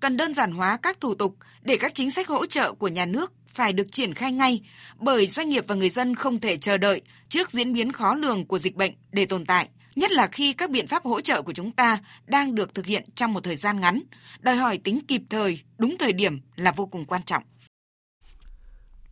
cần 0.00 0.16
đơn 0.16 0.34
giản 0.34 0.52
hóa 0.52 0.76
các 0.82 1.00
thủ 1.00 1.14
tục 1.14 1.36
để 1.62 1.76
các 1.76 1.94
chính 1.94 2.10
sách 2.10 2.28
hỗ 2.28 2.46
trợ 2.46 2.72
của 2.72 2.88
nhà 2.88 3.06
nước 3.06 3.32
phải 3.54 3.72
được 3.72 3.92
triển 3.92 4.14
khai 4.14 4.32
ngay 4.32 4.60
bởi 4.98 5.26
doanh 5.26 5.48
nghiệp 5.48 5.64
và 5.68 5.74
người 5.74 5.90
dân 5.90 6.14
không 6.14 6.40
thể 6.40 6.56
chờ 6.56 6.78
đợi 6.78 7.02
trước 7.28 7.50
diễn 7.50 7.72
biến 7.72 7.92
khó 7.92 8.14
lường 8.14 8.46
của 8.46 8.58
dịch 8.58 8.76
bệnh 8.76 8.92
để 9.12 9.26
tồn 9.26 9.44
tại, 9.44 9.68
nhất 9.96 10.12
là 10.12 10.26
khi 10.26 10.52
các 10.52 10.70
biện 10.70 10.86
pháp 10.86 11.04
hỗ 11.04 11.20
trợ 11.20 11.42
của 11.42 11.52
chúng 11.52 11.72
ta 11.72 11.98
đang 12.26 12.54
được 12.54 12.74
thực 12.74 12.86
hiện 12.86 13.04
trong 13.14 13.32
một 13.32 13.44
thời 13.44 13.56
gian 13.56 13.80
ngắn, 13.80 14.02
đòi 14.40 14.56
hỏi 14.56 14.78
tính 14.78 15.00
kịp 15.08 15.22
thời, 15.30 15.60
đúng 15.78 15.96
thời 15.98 16.12
điểm 16.12 16.40
là 16.56 16.72
vô 16.72 16.86
cùng 16.86 17.04
quan 17.04 17.22
trọng. 17.22 17.42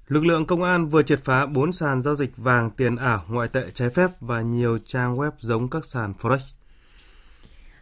Lực 0.08 0.26
lượng 0.26 0.46
công 0.46 0.62
an 0.62 0.88
vừa 0.88 1.02
triệt 1.02 1.20
phá 1.24 1.46
4 1.46 1.72
sàn 1.72 2.00
giao 2.00 2.14
dịch 2.14 2.36
vàng 2.36 2.70
tiền 2.70 2.96
ảo 2.96 3.24
ngoại 3.28 3.48
tệ 3.48 3.62
trái 3.74 3.90
phép 3.90 4.10
và 4.20 4.40
nhiều 4.42 4.78
trang 4.86 5.16
web 5.16 5.30
giống 5.38 5.70
các 5.70 5.84
sàn 5.84 6.14
Forex. 6.18 6.38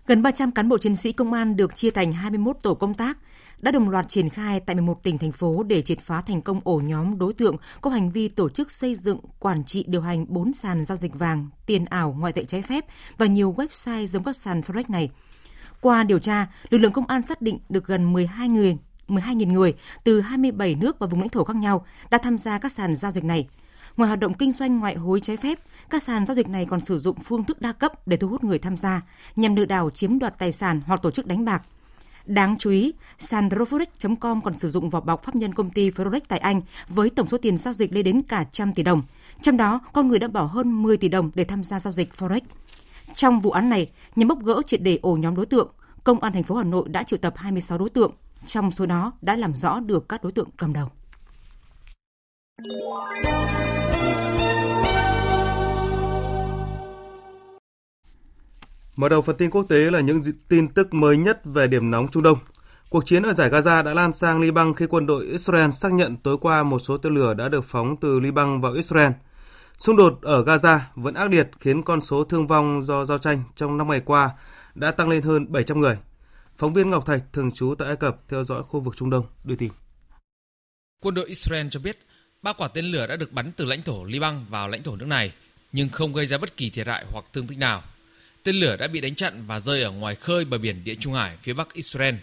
Gần 0.07 0.23
300 0.23 0.51
cán 0.51 0.69
bộ 0.69 0.79
chiến 0.79 0.97
sĩ 0.97 1.13
công 1.13 1.33
an 1.33 1.57
được 1.57 1.75
chia 1.75 1.91
thành 1.91 2.13
21 2.13 2.57
tổ 2.63 2.75
công 2.75 2.95
tác 2.95 3.19
đã 3.59 3.71
đồng 3.71 3.91
loạt 3.91 4.09
triển 4.09 4.29
khai 4.29 4.61
tại 4.61 4.77
11 4.77 5.03
tỉnh 5.03 5.19
thành 5.19 5.33
phố 5.33 5.63
để 5.63 5.83
triệt 5.83 6.01
phá 6.01 6.21
thành 6.21 6.43
công 6.43 6.61
ổ 6.65 6.77
nhóm 6.77 7.19
đối 7.19 7.33
tượng 7.33 7.57
có 7.81 7.91
hành 7.91 8.11
vi 8.11 8.29
tổ 8.29 8.49
chức 8.49 8.71
xây 8.71 8.95
dựng, 8.95 9.19
quản 9.39 9.65
trị 9.65 9.85
điều 9.89 10.01
hành 10.01 10.25
4 10.29 10.53
sàn 10.53 10.85
giao 10.85 10.99
dịch 10.99 11.15
vàng, 11.15 11.49
tiền 11.67 11.85
ảo, 11.85 12.17
ngoại 12.19 12.33
tệ 12.33 12.45
trái 12.45 12.63
phép 12.63 12.85
và 13.19 13.27
nhiều 13.27 13.55
website 13.57 14.07
giống 14.07 14.25
các 14.25 14.37
sàn 14.37 14.61
Forex 14.61 14.85
này. 14.89 15.11
Qua 15.81 16.03
điều 16.03 16.19
tra, 16.19 16.47
lực 16.71 16.79
lượng 16.79 16.93
công 16.93 17.07
an 17.07 17.23
xác 17.23 17.43
định 17.43 17.59
được 17.69 17.87
gần 17.87 18.13
12 18.13 18.49
người 18.49 18.77
12.000 19.09 19.53
người 19.53 19.75
từ 20.05 20.21
27 20.21 20.75
nước 20.75 20.99
và 20.99 21.07
vùng 21.07 21.21
lãnh 21.21 21.29
thổ 21.29 21.45
khác 21.45 21.57
nhau 21.57 21.87
đã 22.11 22.19
tham 22.19 22.39
gia 22.39 22.59
các 22.59 22.73
sàn 22.73 22.97
giao 22.97 23.13
dịch 23.13 23.25
này. 23.25 23.47
Ngoài 24.01 24.09
hoạt 24.09 24.21
động 24.21 24.35
kinh 24.35 24.53
doanh 24.53 24.79
ngoại 24.79 24.97
hối 24.97 25.21
trái 25.21 25.37
phép, 25.37 25.59
các 25.91 26.03
sàn 26.03 26.27
giao 26.27 26.35
dịch 26.35 26.49
này 26.49 26.67
còn 26.67 26.81
sử 26.81 26.99
dụng 26.99 27.17
phương 27.25 27.45
thức 27.45 27.61
đa 27.61 27.73
cấp 27.73 28.07
để 28.09 28.17
thu 28.17 28.29
hút 28.29 28.45
người 28.45 28.59
tham 28.59 28.77
gia 28.77 29.01
nhằm 29.37 29.57
lừa 29.57 29.65
đảo 29.65 29.91
chiếm 29.91 30.19
đoạt 30.19 30.39
tài 30.39 30.53
sản 30.53 30.81
hoặc 30.87 31.03
tổ 31.03 31.11
chức 31.11 31.27
đánh 31.27 31.45
bạc. 31.45 31.63
Đáng 32.27 32.57
chú 32.59 32.71
ý, 32.71 32.93
sàn 33.19 33.49
Roforex.com 33.49 34.41
còn 34.41 34.59
sử 34.59 34.71
dụng 34.71 34.91
vỏ 34.91 35.01
bọc 35.01 35.23
pháp 35.23 35.35
nhân 35.35 35.55
công 35.55 35.71
ty 35.71 35.91
Forex 35.91 36.21
tại 36.29 36.39
Anh 36.39 36.63
với 36.89 37.11
tổng 37.11 37.29
số 37.29 37.39
tiền 37.39 37.57
giao 37.57 37.75
dịch 37.75 37.93
lên 37.93 38.05
đến 38.05 38.23
cả 38.23 38.45
trăm 38.53 38.75
tỷ 38.75 38.83
đồng. 38.83 39.03
Trong 39.43 39.57
đó, 39.57 39.81
có 39.93 40.03
người 40.03 40.19
đã 40.19 40.29
bỏ 40.29 40.43
hơn 40.43 40.83
10 40.83 40.97
tỷ 40.97 41.09
đồng 41.09 41.31
để 41.35 41.45
tham 41.45 41.65
gia 41.65 41.81
giao 41.81 41.93
dịch 41.93 42.13
Forex. 42.19 42.41
Trong 43.15 43.41
vụ 43.41 43.51
án 43.51 43.69
này, 43.69 43.91
nhằm 44.17 44.29
bóc 44.29 44.39
gỡ 44.45 44.63
triệt 44.67 44.83
đề 44.83 44.99
ổ 45.03 45.17
nhóm 45.17 45.37
đối 45.37 45.47
tượng, 45.47 45.69
Công 46.05 46.21
an 46.21 46.33
thành 46.33 46.43
phố 46.43 46.55
Hà 46.55 46.65
Nội 46.65 46.89
đã 46.89 47.03
triệu 47.03 47.19
tập 47.19 47.35
26 47.37 47.79
đối 47.79 47.91
tượng, 47.91 48.13
trong 48.47 48.73
số 48.73 48.87
đó 48.87 49.13
đã 49.23 49.37
làm 49.37 49.55
rõ 49.55 49.81
được 49.81 50.09
các 50.09 50.23
đối 50.23 50.33
tượng 50.33 50.49
cầm 50.57 50.73
đầu. 50.73 50.89
Mở 58.97 59.09
đầu 59.09 59.23
phần 59.23 59.37
tin 59.37 59.51
quốc 59.51 59.67
tế 59.69 59.91
là 59.91 60.01
những 60.01 60.21
tin 60.49 60.69
tức 60.69 60.95
mới 60.95 61.17
nhất 61.17 61.41
về 61.45 61.67
điểm 61.67 61.91
nóng 61.91 62.09
Trung 62.09 62.23
Đông. 62.23 62.39
Cuộc 62.91 63.07
chiến 63.07 63.23
ở 63.23 63.33
giải 63.33 63.51
Gaza 63.51 63.83
đã 63.83 63.95
lan 63.95 64.13
sang 64.13 64.41
Liban 64.41 64.75
khi 64.75 64.87
quân 64.87 65.07
đội 65.07 65.27
Israel 65.27 65.71
xác 65.71 65.93
nhận 65.93 66.17
tối 66.17 66.39
qua 66.41 66.63
một 66.63 66.79
số 66.79 66.97
tên 66.97 67.15
lửa 67.15 67.35
đã 67.35 67.49
được 67.49 67.65
phóng 67.65 67.97
từ 68.01 68.21
Liban 68.21 68.61
vào 68.61 68.73
Israel. 68.73 69.13
Xung 69.79 69.97
đột 69.97 70.19
ở 70.23 70.45
Gaza 70.45 70.79
vẫn 70.95 71.15
ác 71.15 71.31
liệt 71.31 71.51
khiến 71.61 71.83
con 71.83 72.01
số 72.01 72.25
thương 72.25 72.47
vong 72.47 72.83
do 72.83 73.05
giao 73.05 73.19
tranh 73.19 73.43
trong 73.57 73.79
năm 73.79 73.89
ngày 73.89 74.01
qua 74.01 74.31
đã 74.75 74.91
tăng 74.91 75.09
lên 75.09 75.23
hơn 75.23 75.53
700 75.53 75.81
người. 75.81 75.99
Phóng 76.57 76.73
viên 76.73 76.91
Ngọc 76.91 77.07
Thạch 77.07 77.23
thường 77.33 77.53
trú 77.53 77.75
tại 77.79 77.89
Ai 77.89 77.97
Cập 77.97 78.17
theo 78.29 78.45
dõi 78.45 78.63
khu 78.63 78.81
vực 78.81 78.97
Trung 78.97 79.11
Đông 79.11 79.25
đưa 79.45 79.57
tin. 79.57 79.71
Quân 81.03 81.15
đội 81.15 81.29
Israel 81.29 81.67
cho 81.71 81.81
biết 81.81 81.99
ba 82.43 82.53
quả 82.53 82.69
tên 82.69 82.85
lửa 82.85 83.07
đã 83.07 83.17
được 83.17 83.33
bắn 83.33 83.53
từ 83.53 83.65
lãnh 83.65 83.83
thổ 83.83 84.05
Liban 84.05 84.45
vào 84.49 84.69
lãnh 84.69 84.83
thổ 84.83 84.97
nước 84.97 85.07
này, 85.07 85.33
nhưng 85.73 85.89
không 85.89 86.13
gây 86.13 86.27
ra 86.27 86.39
bất 86.39 86.57
kỳ 86.57 86.71
thiệt 86.71 86.87
hại 86.87 87.05
hoặc 87.13 87.25
thương 87.33 87.47
tích 87.47 87.59
nào. 87.59 87.83
Tên 88.43 88.57
lửa 88.57 88.77
đã 88.77 88.89
bị 88.89 89.01
đánh 89.01 89.15
chặn 89.15 89.47
và 89.47 89.61
rơi 89.61 89.83
ở 89.83 89.91
ngoài 89.91 90.15
khơi 90.15 90.45
bờ 90.45 90.59
biển 90.59 90.85
Địa 90.85 90.95
Trung 90.95 91.15
Hải 91.15 91.37
phía 91.43 91.53
bắc 91.53 91.73
Israel. 91.73 92.15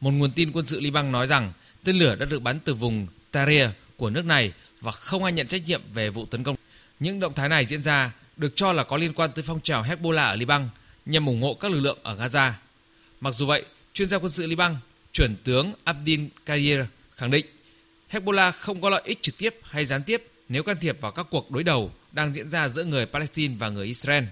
Một 0.00 0.10
nguồn 0.10 0.30
tin 0.30 0.52
quân 0.52 0.66
sự 0.66 0.80
Liban 0.80 1.12
nói 1.12 1.26
rằng 1.26 1.52
tên 1.84 1.98
lửa 1.98 2.14
đã 2.14 2.26
được 2.26 2.42
bắn 2.42 2.60
từ 2.60 2.74
vùng 2.74 3.06
Tahrir 3.30 3.66
của 3.96 4.10
nước 4.10 4.24
này 4.24 4.52
và 4.80 4.92
không 4.92 5.24
ai 5.24 5.32
nhận 5.32 5.46
trách 5.46 5.62
nhiệm 5.66 5.82
về 5.94 6.10
vụ 6.10 6.26
tấn 6.26 6.44
công. 6.44 6.56
Những 7.00 7.20
động 7.20 7.34
thái 7.34 7.48
này 7.48 7.64
diễn 7.64 7.82
ra 7.82 8.12
được 8.36 8.52
cho 8.56 8.72
là 8.72 8.84
có 8.84 8.96
liên 8.96 9.12
quan 9.12 9.30
tới 9.34 9.42
phong 9.42 9.60
trào 9.60 9.82
Hezbollah 9.82 10.28
ở 10.28 10.36
Liban 10.36 10.68
nhằm 11.06 11.26
ủng 11.26 11.42
hộ 11.42 11.54
các 11.54 11.70
lực 11.72 11.80
lượng 11.80 11.98
ở 12.02 12.16
Gaza. 12.16 12.52
Mặc 13.20 13.34
dù 13.34 13.46
vậy, 13.46 13.64
chuyên 13.92 14.08
gia 14.08 14.18
quân 14.18 14.30
sự 14.30 14.46
Liban, 14.46 14.76
chuẩn 15.12 15.36
tướng 15.36 15.72
Abdin 15.84 16.28
Kadir 16.46 16.78
khẳng 17.16 17.30
định 17.30 17.46
Hezbollah 18.10 18.52
không 18.52 18.80
có 18.80 18.90
lợi 18.90 19.02
ích 19.04 19.22
trực 19.22 19.38
tiếp 19.38 19.54
hay 19.62 19.84
gián 19.84 20.02
tiếp 20.02 20.26
nếu 20.48 20.62
can 20.62 20.76
thiệp 20.80 21.00
vào 21.00 21.12
các 21.12 21.26
cuộc 21.30 21.50
đối 21.50 21.64
đầu 21.64 21.92
đang 22.12 22.34
diễn 22.34 22.50
ra 22.50 22.68
giữa 22.68 22.84
người 22.84 23.06
Palestine 23.06 23.54
và 23.58 23.68
người 23.68 23.86
Israel. 23.86 24.24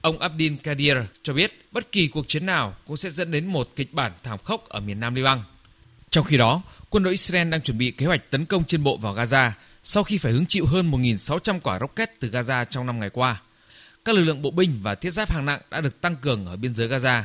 Ông 0.00 0.18
Abdin 0.18 0.56
Kadir 0.56 0.96
cho 1.22 1.32
biết 1.32 1.66
bất 1.72 1.92
kỳ 1.92 2.08
cuộc 2.08 2.28
chiến 2.28 2.46
nào 2.46 2.76
cũng 2.86 2.96
sẽ 2.96 3.10
dẫn 3.10 3.30
đến 3.30 3.46
một 3.46 3.68
kịch 3.76 3.94
bản 3.94 4.12
thảm 4.22 4.38
khốc 4.44 4.68
ở 4.68 4.80
miền 4.80 5.00
Nam 5.00 5.14
Liban. 5.14 5.42
Trong 6.10 6.24
khi 6.24 6.36
đó, 6.36 6.62
quân 6.90 7.02
đội 7.02 7.12
Israel 7.12 7.48
đang 7.48 7.62
chuẩn 7.62 7.78
bị 7.78 7.90
kế 7.90 8.06
hoạch 8.06 8.30
tấn 8.30 8.44
công 8.44 8.64
trên 8.64 8.82
bộ 8.82 8.96
vào 8.96 9.14
Gaza 9.14 9.50
sau 9.84 10.02
khi 10.02 10.18
phải 10.18 10.32
hứng 10.32 10.46
chịu 10.46 10.66
hơn 10.66 10.90
1.600 10.90 11.60
quả 11.60 11.78
rocket 11.78 12.10
từ 12.20 12.30
Gaza 12.30 12.64
trong 12.64 12.86
năm 12.86 13.00
ngày 13.00 13.10
qua. 13.10 13.42
Các 14.04 14.14
lực 14.14 14.22
lượng 14.22 14.42
bộ 14.42 14.50
binh 14.50 14.78
và 14.82 14.94
thiết 14.94 15.10
giáp 15.10 15.30
hạng 15.30 15.46
nặng 15.46 15.60
đã 15.70 15.80
được 15.80 16.00
tăng 16.00 16.16
cường 16.16 16.46
ở 16.46 16.56
biên 16.56 16.74
giới 16.74 16.88
Gaza. 16.88 17.22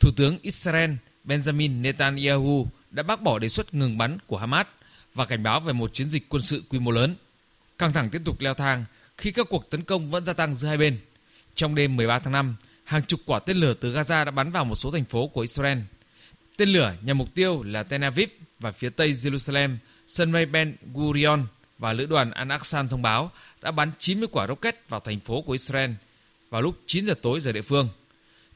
Thủ 0.00 0.10
tướng 0.16 0.38
Israel 0.42 0.90
Benjamin 1.24 1.80
Netanyahu 1.80 2.68
đã 2.90 3.02
bác 3.02 3.22
bỏ 3.22 3.38
đề 3.38 3.48
xuất 3.48 3.74
ngừng 3.74 3.98
bắn 3.98 4.18
của 4.26 4.36
Hamas 4.36 4.66
và 5.14 5.24
cảnh 5.24 5.42
báo 5.42 5.60
về 5.60 5.72
một 5.72 5.94
chiến 5.94 6.10
dịch 6.10 6.28
quân 6.28 6.42
sự 6.42 6.62
quy 6.68 6.78
mô 6.78 6.90
lớn. 6.90 7.16
Căng 7.78 7.92
thẳng 7.92 8.10
tiếp 8.10 8.22
tục 8.24 8.40
leo 8.40 8.54
thang 8.54 8.84
khi 9.18 9.32
các 9.32 9.46
cuộc 9.50 9.70
tấn 9.70 9.82
công 9.82 10.10
vẫn 10.10 10.24
gia 10.24 10.32
tăng 10.32 10.54
giữa 10.54 10.68
hai 10.68 10.76
bên. 10.76 10.98
Trong 11.54 11.74
đêm 11.74 11.96
13 11.96 12.18
tháng 12.18 12.32
5, 12.32 12.56
hàng 12.84 13.04
chục 13.04 13.20
quả 13.26 13.38
tên 13.38 13.56
lửa 13.56 13.74
từ 13.74 13.94
Gaza 13.94 14.24
đã 14.24 14.30
bắn 14.30 14.52
vào 14.52 14.64
một 14.64 14.74
số 14.74 14.90
thành 14.90 15.04
phố 15.04 15.28
của 15.28 15.40
Israel. 15.40 15.78
Tên 16.56 16.68
lửa 16.68 16.94
nhằm 17.02 17.18
mục 17.18 17.34
tiêu 17.34 17.62
là 17.62 17.82
Tel 17.82 18.04
Aviv 18.04 18.28
và 18.60 18.72
phía 18.72 18.90
tây 18.90 19.12
Jerusalem, 19.12 19.76
sân 20.06 20.32
bay 20.32 20.46
Ben 20.46 20.76
Gurion 20.94 21.46
và 21.78 21.92
lữ 21.92 22.06
đoàn 22.06 22.30
Al-Aqsa 22.30 22.88
thông 22.88 23.02
báo 23.02 23.30
đã 23.62 23.70
bắn 23.70 23.90
90 23.98 24.28
quả 24.32 24.46
rocket 24.46 24.88
vào 24.88 25.00
thành 25.00 25.20
phố 25.20 25.42
của 25.42 25.52
Israel 25.52 25.90
vào 26.50 26.62
lúc 26.62 26.78
9 26.86 27.06
giờ 27.06 27.14
tối 27.22 27.40
giờ 27.40 27.52
địa 27.52 27.62
phương. 27.62 27.88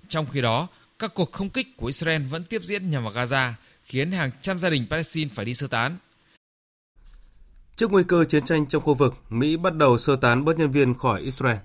Trong 0.08 0.26
khi 0.26 0.40
đó, 0.40 0.68
các 0.98 1.14
cuộc 1.14 1.32
không 1.32 1.50
kích 1.50 1.76
của 1.76 1.86
Israel 1.86 2.22
vẫn 2.22 2.44
tiếp 2.44 2.62
diễn 2.64 2.90
nhằm 2.90 3.04
vào 3.04 3.12
Gaza, 3.12 3.52
khiến 3.84 4.12
hàng 4.12 4.30
trăm 4.42 4.58
gia 4.58 4.70
đình 4.70 4.86
Palestine 4.90 5.30
phải 5.34 5.44
đi 5.44 5.54
sơ 5.54 5.66
tán. 5.66 5.96
Trước 7.78 7.92
nguy 7.92 8.02
cơ 8.04 8.24
chiến 8.24 8.44
tranh 8.44 8.66
trong 8.66 8.82
khu 8.82 8.94
vực, 8.94 9.14
Mỹ 9.30 9.56
bắt 9.56 9.76
đầu 9.76 9.98
sơ 9.98 10.16
tán 10.16 10.44
bớt 10.44 10.58
nhân 10.58 10.70
viên 10.70 10.94
khỏi 10.94 11.20
Israel. 11.20 11.56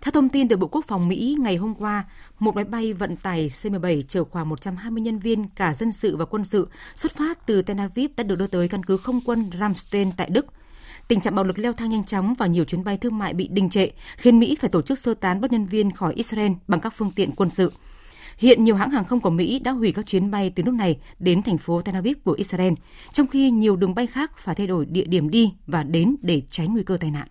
Theo 0.00 0.12
thông 0.12 0.28
tin 0.28 0.48
từ 0.48 0.56
Bộ 0.56 0.66
Quốc 0.66 0.84
phòng 0.88 1.08
Mỹ, 1.08 1.36
ngày 1.40 1.56
hôm 1.56 1.74
qua, 1.74 2.04
một 2.38 2.54
máy 2.54 2.64
bay 2.64 2.92
vận 2.92 3.16
tải 3.16 3.48
C-17 3.48 4.02
chở 4.02 4.24
khoảng 4.24 4.48
120 4.48 5.00
nhân 5.00 5.18
viên 5.18 5.48
cả 5.48 5.74
dân 5.74 5.92
sự 5.92 6.16
và 6.16 6.24
quân 6.24 6.44
sự 6.44 6.68
xuất 6.94 7.12
phát 7.12 7.46
từ 7.46 7.62
Tel 7.62 7.80
Aviv 7.80 8.10
đã 8.16 8.24
được 8.24 8.36
đưa 8.36 8.46
tới 8.46 8.68
căn 8.68 8.84
cứ 8.84 8.96
không 8.96 9.20
quân 9.26 9.50
Ramstein 9.60 10.12
tại 10.12 10.28
Đức. 10.30 10.46
Tình 11.08 11.20
trạng 11.20 11.34
bạo 11.34 11.44
lực 11.44 11.58
leo 11.58 11.72
thang 11.72 11.90
nhanh 11.90 12.04
chóng 12.04 12.34
và 12.38 12.46
nhiều 12.46 12.64
chuyến 12.64 12.84
bay 12.84 12.96
thương 12.96 13.18
mại 13.18 13.34
bị 13.34 13.48
đình 13.48 13.70
trệ, 13.70 13.88
khiến 14.16 14.38
Mỹ 14.38 14.56
phải 14.60 14.70
tổ 14.70 14.82
chức 14.82 14.98
sơ 14.98 15.14
tán 15.14 15.40
bớt 15.40 15.52
nhân 15.52 15.66
viên 15.66 15.92
khỏi 15.92 16.14
Israel 16.14 16.52
bằng 16.68 16.80
các 16.80 16.94
phương 16.96 17.10
tiện 17.10 17.30
quân 17.32 17.50
sự. 17.50 17.72
Hiện 18.38 18.64
nhiều 18.64 18.74
hãng 18.74 18.90
hàng 18.90 19.04
không 19.04 19.20
của 19.20 19.30
Mỹ 19.30 19.58
đã 19.58 19.70
hủy 19.70 19.92
các 19.92 20.06
chuyến 20.06 20.30
bay 20.30 20.50
từ 20.50 20.62
nước 20.62 20.74
này 20.74 20.98
đến 21.18 21.42
thành 21.42 21.58
phố 21.58 21.82
Tel 21.82 21.94
Aviv 21.94 22.16
của 22.24 22.32
Israel, 22.32 22.72
trong 23.12 23.26
khi 23.26 23.50
nhiều 23.50 23.76
đường 23.76 23.94
bay 23.94 24.06
khác 24.06 24.38
phải 24.38 24.54
thay 24.54 24.66
đổi 24.66 24.86
địa 24.86 25.04
điểm 25.04 25.30
đi 25.30 25.52
và 25.66 25.82
đến 25.82 26.16
để 26.22 26.42
tránh 26.50 26.72
nguy 26.72 26.82
cơ 26.82 26.96
tai 27.00 27.10
nạn. 27.10 27.28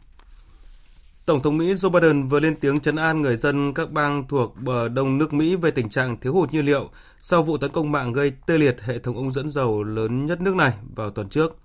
Tổng 1.26 1.42
thống 1.42 1.58
Mỹ 1.58 1.74
Joe 1.74 1.90
Biden 1.90 2.28
vừa 2.28 2.40
lên 2.40 2.56
tiếng 2.56 2.80
chấn 2.80 2.96
an 2.96 3.22
người 3.22 3.36
dân 3.36 3.74
các 3.74 3.92
bang 3.92 4.28
thuộc 4.30 4.56
bờ 4.62 4.90
đông 4.90 5.18
nước 5.18 5.34
Mỹ 5.34 5.56
về 5.56 5.72
tình 5.72 5.90
trạng 5.90 6.20
thiếu 6.20 6.34
hụt 6.34 6.54
nhiên 6.54 6.66
liệu 6.66 6.90
sau 7.20 7.44
vụ 7.44 7.58
tấn 7.58 7.72
công 7.72 7.92
mạng 7.92 8.14
gây 8.14 8.32
tê 8.48 8.58
liệt 8.58 8.78
hệ 8.82 9.00
thống 9.00 9.18
ống 9.18 9.34
dẫn 9.34 9.50
dầu 9.50 9.84
lớn 9.84 10.26
nhất 10.26 10.42
nước 10.42 10.56
này 10.56 10.74
vào 10.96 11.10
tuần 11.10 11.30
trước. 11.30 11.58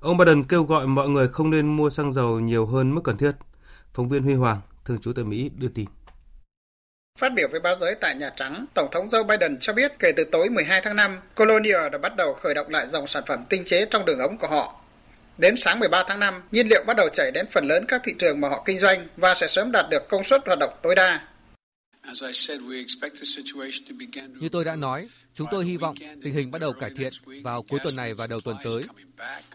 Ông 0.00 0.16
Biden 0.16 0.44
kêu 0.44 0.64
gọi 0.64 0.86
mọi 0.86 1.08
người 1.08 1.28
không 1.28 1.50
nên 1.50 1.76
mua 1.76 1.90
xăng 1.90 2.12
dầu 2.12 2.40
nhiều 2.40 2.66
hơn 2.66 2.94
mức 2.94 3.00
cần 3.04 3.16
thiết. 3.16 3.32
Phóng 3.94 4.08
viên 4.08 4.22
Huy 4.22 4.34
Hoàng, 4.34 4.58
thường 4.84 4.98
trú 5.00 5.12
tại 5.12 5.24
Mỹ 5.24 5.50
đưa 5.56 5.68
tin. 5.68 5.86
Phát 7.18 7.34
biểu 7.34 7.48
với 7.50 7.60
báo 7.60 7.76
giới 7.80 7.94
tại 8.00 8.14
Nhà 8.14 8.30
Trắng, 8.36 8.66
Tổng 8.74 8.88
thống 8.92 9.08
Joe 9.08 9.26
Biden 9.26 9.58
cho 9.60 9.72
biết 9.72 9.92
kể 9.98 10.12
từ 10.16 10.24
tối 10.32 10.48
12 10.48 10.80
tháng 10.84 10.96
5, 10.96 11.20
Colonial 11.36 11.88
đã 11.92 11.98
bắt 11.98 12.16
đầu 12.16 12.34
khởi 12.34 12.54
động 12.54 12.68
lại 12.68 12.86
dòng 12.88 13.06
sản 13.06 13.22
phẩm 13.26 13.44
tinh 13.48 13.64
chế 13.64 13.86
trong 13.90 14.04
đường 14.04 14.18
ống 14.18 14.38
của 14.38 14.48
họ. 14.48 14.80
Đến 15.38 15.54
sáng 15.56 15.80
13 15.80 16.04
tháng 16.08 16.20
5, 16.20 16.42
nhiên 16.50 16.68
liệu 16.68 16.84
bắt 16.86 16.96
đầu 16.96 17.08
chảy 17.08 17.30
đến 17.30 17.46
phần 17.52 17.64
lớn 17.64 17.84
các 17.88 18.00
thị 18.04 18.12
trường 18.18 18.40
mà 18.40 18.48
họ 18.48 18.62
kinh 18.66 18.78
doanh 18.78 19.08
và 19.16 19.34
sẽ 19.34 19.48
sớm 19.48 19.72
đạt 19.72 19.86
được 19.90 20.08
công 20.08 20.24
suất 20.24 20.42
hoạt 20.46 20.58
động 20.58 20.72
tối 20.82 20.94
đa. 20.94 21.28
Như 24.40 24.48
tôi 24.52 24.64
đã 24.64 24.76
nói, 24.76 25.08
chúng 25.34 25.46
tôi 25.50 25.64
hy 25.64 25.76
vọng 25.76 25.94
tình 26.22 26.34
hình 26.34 26.50
bắt 26.50 26.60
đầu 26.60 26.72
cải 26.72 26.90
thiện 26.96 27.12
vào 27.42 27.62
cuối 27.62 27.80
tuần 27.82 27.96
này 27.96 28.14
và 28.14 28.26
đầu 28.26 28.40
tuần 28.40 28.56
tới. 28.64 28.82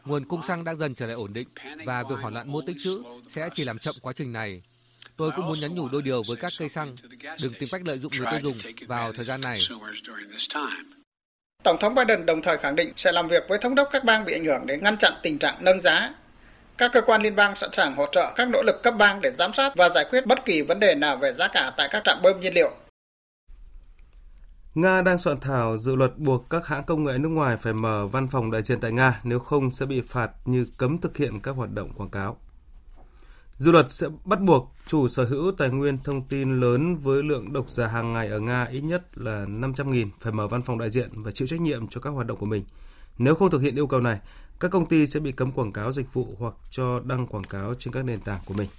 Nguồn 0.05 0.25
cung 0.25 0.41
xăng 0.47 0.63
đang 0.63 0.77
dần 0.77 0.95
trở 0.95 1.05
lại 1.05 1.15
ổn 1.15 1.33
định 1.33 1.47
và 1.85 2.03
việc 2.09 2.15
hoảng 2.21 2.33
loạn 2.33 2.51
mua 2.51 2.61
tích 2.67 2.77
trữ 2.83 3.03
sẽ 3.31 3.49
chỉ 3.53 3.63
làm 3.63 3.79
chậm 3.79 3.95
quá 4.01 4.13
trình 4.13 4.33
này. 4.33 4.61
Tôi 5.19 5.31
cũng 5.35 5.47
muốn 5.47 5.57
nhắn 5.61 5.75
nhủ 5.75 5.87
đôi 5.91 6.01
điều 6.01 6.21
với 6.27 6.37
các 6.37 6.51
cây 6.59 6.69
xăng, 6.69 6.93
đừng 7.43 7.53
tìm 7.59 7.69
cách 7.71 7.81
lợi 7.85 7.99
dụng 7.99 8.11
người 8.17 8.27
tiêu 8.31 8.39
dùng 8.43 8.73
vào 8.87 9.13
thời 9.13 9.25
gian 9.25 9.41
này. 9.41 9.57
Tổng 11.63 11.77
thống 11.81 11.95
Biden 11.95 12.25
đồng 12.25 12.41
thời 12.41 12.57
khẳng 12.57 12.75
định 12.75 12.93
sẽ 12.97 13.11
làm 13.11 13.27
việc 13.27 13.43
với 13.49 13.59
thống 13.61 13.75
đốc 13.75 13.89
các 13.91 14.03
bang 14.03 14.25
bị 14.25 14.33
ảnh 14.33 14.45
hưởng 14.45 14.65
để 14.65 14.77
ngăn 14.77 14.97
chặn 14.97 15.13
tình 15.23 15.39
trạng 15.39 15.57
nâng 15.59 15.81
giá. 15.81 16.15
Các 16.77 16.91
cơ 16.93 17.01
quan 17.01 17.21
liên 17.21 17.35
bang 17.35 17.55
sẵn 17.55 17.69
sàng 17.73 17.95
hỗ 17.95 18.05
trợ 18.11 18.33
các 18.35 18.49
nỗ 18.49 18.61
lực 18.61 18.75
cấp 18.83 18.93
bang 18.97 19.21
để 19.21 19.31
giám 19.31 19.53
sát 19.53 19.73
và 19.75 19.89
giải 19.89 20.05
quyết 20.09 20.25
bất 20.25 20.45
kỳ 20.45 20.61
vấn 20.61 20.79
đề 20.79 20.95
nào 20.95 21.17
về 21.17 21.33
giá 21.33 21.47
cả 21.47 21.73
tại 21.77 21.89
các 21.91 22.01
trạm 22.05 22.21
bơm 22.23 22.39
nhiên 22.39 22.53
liệu. 22.53 22.71
Nga 24.75 25.01
đang 25.01 25.19
soạn 25.19 25.39
thảo 25.39 25.77
dự 25.77 25.95
luật 25.95 26.17
buộc 26.17 26.49
các 26.49 26.67
hãng 26.67 26.83
công 26.83 27.03
nghệ 27.03 27.17
nước 27.17 27.29
ngoài 27.29 27.57
phải 27.57 27.73
mở 27.73 28.07
văn 28.07 28.27
phòng 28.31 28.51
đại 28.51 28.61
diện 28.61 28.79
tại 28.79 28.91
Nga, 28.91 29.19
nếu 29.23 29.39
không 29.39 29.71
sẽ 29.71 29.85
bị 29.85 30.01
phạt 30.01 30.29
như 30.45 30.65
cấm 30.77 30.97
thực 30.97 31.17
hiện 31.17 31.39
các 31.39 31.51
hoạt 31.51 31.71
động 31.71 31.93
quảng 31.93 32.09
cáo. 32.09 32.37
Dự 33.59 33.71
luật 33.71 33.91
sẽ 33.91 34.07
bắt 34.25 34.41
buộc 34.41 34.71
chủ 34.87 35.07
sở 35.07 35.25
hữu 35.25 35.51
tài 35.51 35.69
nguyên 35.69 35.97
thông 36.03 36.21
tin 36.21 36.59
lớn 36.59 36.97
với 36.97 37.23
lượng 37.23 37.53
độc 37.53 37.69
giả 37.69 37.87
hàng 37.87 38.13
ngày 38.13 38.27
ở 38.27 38.39
Nga 38.39 38.63
ít 38.63 38.81
nhất 38.81 39.17
là 39.17 39.45
500.000 39.45 40.09
phải 40.19 40.33
mở 40.33 40.47
văn 40.47 40.61
phòng 40.61 40.77
đại 40.77 40.89
diện 40.89 41.09
và 41.13 41.31
chịu 41.31 41.47
trách 41.47 41.61
nhiệm 41.61 41.87
cho 41.87 42.01
các 42.01 42.09
hoạt 42.09 42.27
động 42.27 42.37
của 42.37 42.45
mình. 42.45 42.63
Nếu 43.17 43.35
không 43.35 43.49
thực 43.49 43.61
hiện 43.61 43.75
yêu 43.75 43.87
cầu 43.87 43.99
này, 43.99 44.19
các 44.59 44.71
công 44.71 44.85
ty 44.85 45.07
sẽ 45.07 45.19
bị 45.19 45.31
cấm 45.31 45.51
quảng 45.51 45.71
cáo 45.71 45.91
dịch 45.91 46.13
vụ 46.13 46.35
hoặc 46.39 46.53
cho 46.71 46.99
đăng 46.99 47.27
quảng 47.27 47.43
cáo 47.43 47.73
trên 47.79 47.93
các 47.93 48.05
nền 48.05 48.19
tảng 48.19 48.39
của 48.45 48.53
mình. 48.53 48.69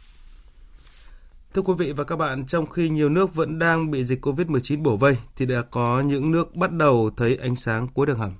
Thưa 1.54 1.62
quý 1.62 1.74
vị 1.78 1.92
và 1.92 2.04
các 2.04 2.16
bạn, 2.16 2.46
trong 2.46 2.66
khi 2.66 2.88
nhiều 2.88 3.08
nước 3.08 3.34
vẫn 3.34 3.58
đang 3.58 3.90
bị 3.90 4.04
dịch 4.04 4.26
COVID-19 4.26 4.82
bổ 4.82 4.96
vây, 4.96 5.18
thì 5.36 5.46
đã 5.46 5.62
có 5.62 6.00
những 6.00 6.30
nước 6.30 6.54
bắt 6.54 6.72
đầu 6.72 7.10
thấy 7.16 7.36
ánh 7.36 7.56
sáng 7.56 7.88
cuối 7.88 8.06
đường 8.06 8.18
hầm. 8.18 8.32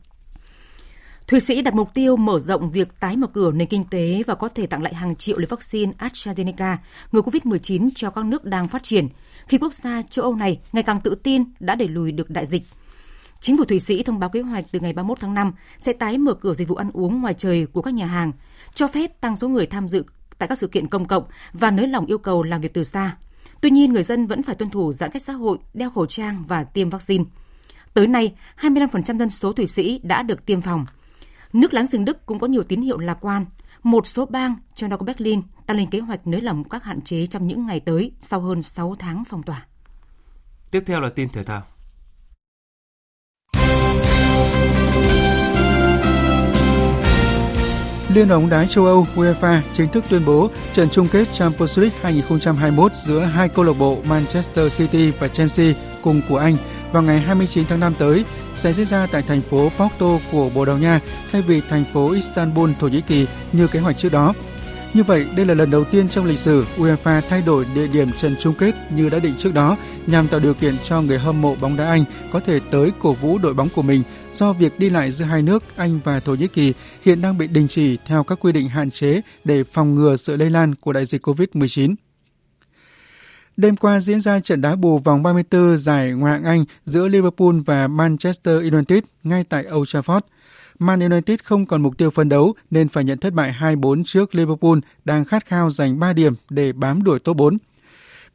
Thụy 1.30 1.40
Sĩ 1.40 1.62
đặt 1.62 1.74
mục 1.74 1.94
tiêu 1.94 2.16
mở 2.16 2.38
rộng 2.38 2.70
việc 2.70 3.00
tái 3.00 3.16
mở 3.16 3.26
cửa 3.26 3.50
nền 3.52 3.68
kinh 3.68 3.84
tế 3.84 4.22
và 4.26 4.34
có 4.34 4.48
thể 4.48 4.66
tặng 4.66 4.82
lại 4.82 4.94
hàng 4.94 5.16
triệu 5.16 5.38
liều 5.38 5.46
vaccine 5.50 5.92
AstraZeneca 5.98 6.76
ngừa 7.12 7.20
COVID-19 7.20 7.88
cho 7.94 8.10
các 8.10 8.24
nước 8.24 8.44
đang 8.44 8.68
phát 8.68 8.82
triển, 8.82 9.08
khi 9.46 9.58
quốc 9.58 9.74
gia 9.74 10.02
châu 10.02 10.22
Âu 10.22 10.34
này 10.34 10.60
ngày 10.72 10.82
càng 10.82 11.00
tự 11.00 11.14
tin 11.14 11.44
đã 11.60 11.74
đẩy 11.74 11.88
lùi 11.88 12.12
được 12.12 12.30
đại 12.30 12.46
dịch. 12.46 12.62
Chính 13.40 13.56
phủ 13.56 13.64
Thụy 13.64 13.80
Sĩ 13.80 14.02
thông 14.02 14.18
báo 14.18 14.30
kế 14.30 14.40
hoạch 14.40 14.64
từ 14.72 14.80
ngày 14.80 14.92
31 14.92 15.20
tháng 15.20 15.34
5 15.34 15.52
sẽ 15.78 15.92
tái 15.92 16.18
mở 16.18 16.34
cửa 16.34 16.54
dịch 16.54 16.68
vụ 16.68 16.74
ăn 16.74 16.90
uống 16.92 17.20
ngoài 17.20 17.34
trời 17.34 17.66
của 17.72 17.82
các 17.82 17.94
nhà 17.94 18.06
hàng, 18.06 18.32
cho 18.74 18.88
phép 18.88 19.20
tăng 19.20 19.36
số 19.36 19.48
người 19.48 19.66
tham 19.66 19.88
dự 19.88 20.04
tại 20.38 20.48
các 20.48 20.58
sự 20.58 20.66
kiện 20.66 20.88
công 20.88 21.06
cộng 21.06 21.24
và 21.52 21.70
nới 21.70 21.88
lỏng 21.88 22.06
yêu 22.06 22.18
cầu 22.18 22.42
làm 22.42 22.60
việc 22.60 22.74
từ 22.74 22.84
xa. 22.84 23.16
Tuy 23.60 23.70
nhiên, 23.70 23.92
người 23.92 24.02
dân 24.02 24.26
vẫn 24.26 24.42
phải 24.42 24.54
tuân 24.54 24.70
thủ 24.70 24.92
giãn 24.92 25.10
cách 25.10 25.22
xã 25.22 25.32
hội, 25.32 25.58
đeo 25.74 25.90
khẩu 25.90 26.06
trang 26.06 26.44
và 26.48 26.64
tiêm 26.64 26.90
vaccine. 26.90 27.24
Tới 27.94 28.06
nay, 28.06 28.34
25% 28.60 29.18
dân 29.18 29.30
số 29.30 29.52
Thụy 29.52 29.66
Sĩ 29.66 30.00
đã 30.02 30.22
được 30.22 30.46
tiêm 30.46 30.60
phòng– 30.60 30.86
Nước 31.52 31.74
láng 31.74 31.86
giềng 31.92 32.04
Đức 32.04 32.26
cũng 32.26 32.38
có 32.38 32.46
nhiều 32.46 32.62
tín 32.62 32.80
hiệu 32.80 32.98
lạc 32.98 33.18
quan. 33.20 33.44
Một 33.82 34.06
số 34.06 34.26
bang, 34.26 34.54
trong 34.74 34.90
đó 34.90 34.96
có 34.96 35.04
Berlin, 35.04 35.42
đang 35.66 35.76
lên 35.76 35.90
kế 35.90 36.00
hoạch 36.00 36.26
nới 36.26 36.40
lỏng 36.40 36.64
các 36.64 36.84
hạn 36.84 37.00
chế 37.00 37.26
trong 37.26 37.46
những 37.46 37.66
ngày 37.66 37.80
tới 37.80 38.12
sau 38.20 38.40
hơn 38.40 38.62
6 38.62 38.96
tháng 38.98 39.24
phong 39.28 39.42
tỏa. 39.42 39.66
Tiếp 40.70 40.82
theo 40.86 41.00
là 41.00 41.08
tin 41.08 41.28
thể 41.28 41.44
thao. 41.44 41.62
Liên 48.14 48.28
đoàn 48.28 48.40
bóng 48.40 48.50
đá 48.50 48.64
châu 48.64 48.86
Âu 48.86 49.06
UEFA 49.14 49.60
chính 49.72 49.88
thức 49.88 50.04
tuyên 50.08 50.24
bố 50.26 50.50
trận 50.72 50.88
chung 50.90 51.08
kết 51.12 51.32
Champions 51.32 51.78
League 51.78 51.98
2021 52.02 52.94
giữa 52.94 53.20
hai 53.20 53.48
câu 53.48 53.64
lạc 53.64 53.72
bộ 53.78 53.98
Manchester 54.04 54.78
City 54.78 55.10
và 55.10 55.28
Chelsea 55.28 55.74
cùng 56.02 56.20
của 56.28 56.36
Anh 56.38 56.56
vào 56.92 57.02
ngày 57.02 57.20
29 57.20 57.64
tháng 57.68 57.80
5 57.80 57.94
tới 57.98 58.24
sẽ 58.54 58.72
diễn 58.72 58.86
ra 58.86 59.06
tại 59.12 59.22
thành 59.22 59.40
phố 59.40 59.68
Porto 59.78 60.18
của 60.32 60.50
Bồ 60.54 60.64
Đào 60.64 60.78
Nha 60.78 61.00
thay 61.32 61.42
vì 61.42 61.60
thành 61.60 61.84
phố 61.92 62.12
Istanbul, 62.12 62.70
Thổ 62.80 62.88
Nhĩ 62.88 63.00
Kỳ 63.00 63.26
như 63.52 63.66
kế 63.66 63.80
hoạch 63.80 63.96
trước 63.96 64.12
đó. 64.12 64.34
Như 64.94 65.02
vậy, 65.02 65.26
đây 65.36 65.46
là 65.46 65.54
lần 65.54 65.70
đầu 65.70 65.84
tiên 65.84 66.08
trong 66.08 66.24
lịch 66.24 66.38
sử 66.38 66.64
UEFA 66.76 67.20
thay 67.28 67.42
đổi 67.46 67.66
địa 67.74 67.86
điểm 67.86 68.12
trận 68.12 68.34
chung 68.38 68.54
kết 68.58 68.74
như 68.90 69.08
đã 69.08 69.18
định 69.18 69.34
trước 69.38 69.54
đó 69.54 69.76
nhằm 70.06 70.28
tạo 70.28 70.40
điều 70.40 70.54
kiện 70.54 70.74
cho 70.84 71.02
người 71.02 71.18
hâm 71.18 71.40
mộ 71.40 71.56
bóng 71.60 71.76
đá 71.76 71.86
Anh 71.88 72.04
có 72.32 72.40
thể 72.40 72.60
tới 72.70 72.90
cổ 72.98 73.12
vũ 73.12 73.38
đội 73.38 73.54
bóng 73.54 73.68
của 73.74 73.82
mình 73.82 74.02
do 74.32 74.52
việc 74.52 74.78
đi 74.78 74.90
lại 74.90 75.10
giữa 75.10 75.24
hai 75.24 75.42
nước 75.42 75.62
Anh 75.76 76.00
và 76.04 76.20
Thổ 76.20 76.34
Nhĩ 76.34 76.46
Kỳ 76.46 76.74
hiện 77.04 77.20
đang 77.20 77.38
bị 77.38 77.46
đình 77.46 77.68
chỉ 77.68 77.98
theo 78.06 78.24
các 78.24 78.38
quy 78.40 78.52
định 78.52 78.68
hạn 78.68 78.90
chế 78.90 79.20
để 79.44 79.64
phòng 79.64 79.94
ngừa 79.94 80.16
sự 80.16 80.36
lây 80.36 80.50
lan 80.50 80.74
của 80.74 80.92
đại 80.92 81.04
dịch 81.04 81.26
COVID-19. 81.26 81.94
Đêm 83.60 83.76
qua 83.76 84.00
diễn 84.00 84.20
ra 84.20 84.40
trận 84.40 84.60
đá 84.60 84.76
bù 84.76 84.98
vòng 84.98 85.22
34 85.22 85.78
giải 85.78 86.12
Ngoại 86.12 86.32
hạng 86.32 86.44
Anh 86.44 86.64
giữa 86.84 87.08
Liverpool 87.08 87.54
và 87.66 87.88
Manchester 87.88 88.72
United 88.72 88.98
ngay 89.22 89.44
tại 89.44 89.66
Old 89.74 89.96
Trafford. 89.96 90.20
Man 90.78 91.00
United 91.00 91.40
không 91.44 91.66
còn 91.66 91.82
mục 91.82 91.98
tiêu 91.98 92.10
phấn 92.10 92.28
đấu 92.28 92.54
nên 92.70 92.88
phải 92.88 93.04
nhận 93.04 93.18
thất 93.18 93.32
bại 93.32 93.54
2-4 93.60 94.04
trước 94.04 94.34
Liverpool 94.34 94.78
đang 95.04 95.24
khát 95.24 95.46
khao 95.46 95.70
giành 95.70 95.98
3 95.98 96.12
điểm 96.12 96.34
để 96.50 96.72
bám 96.72 97.02
đuổi 97.02 97.18
top 97.18 97.36
4. 97.36 97.56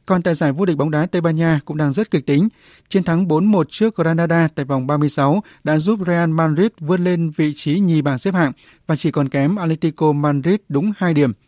Còn 0.06 0.22
tại 0.22 0.34
giải 0.34 0.52
vô 0.52 0.64
địch 0.64 0.76
bóng 0.76 0.90
đá 0.90 1.06
Tây 1.06 1.20
Ban 1.20 1.36
Nha 1.36 1.60
cũng 1.64 1.76
đang 1.76 1.92
rất 1.92 2.10
kịch 2.10 2.26
tính. 2.26 2.48
Chiến 2.88 3.04
thắng 3.04 3.26
4-1 3.28 3.64
trước 3.68 3.96
Granada 3.96 4.48
tại 4.54 4.64
vòng 4.64 4.86
36 4.86 5.42
đã 5.64 5.78
giúp 5.78 6.00
Real 6.06 6.30
Madrid 6.30 6.70
vươn 6.80 7.04
lên 7.04 7.30
vị 7.30 7.52
trí 7.54 7.80
nhì 7.80 8.02
bảng 8.02 8.18
xếp 8.18 8.34
hạng 8.34 8.52
và 8.86 8.96
chỉ 8.96 9.10
còn 9.10 9.28
kém 9.28 9.56
Atletico 9.56 10.12
Madrid 10.12 10.56
đúng 10.68 10.92
2 10.96 11.14
điểm– 11.14 11.32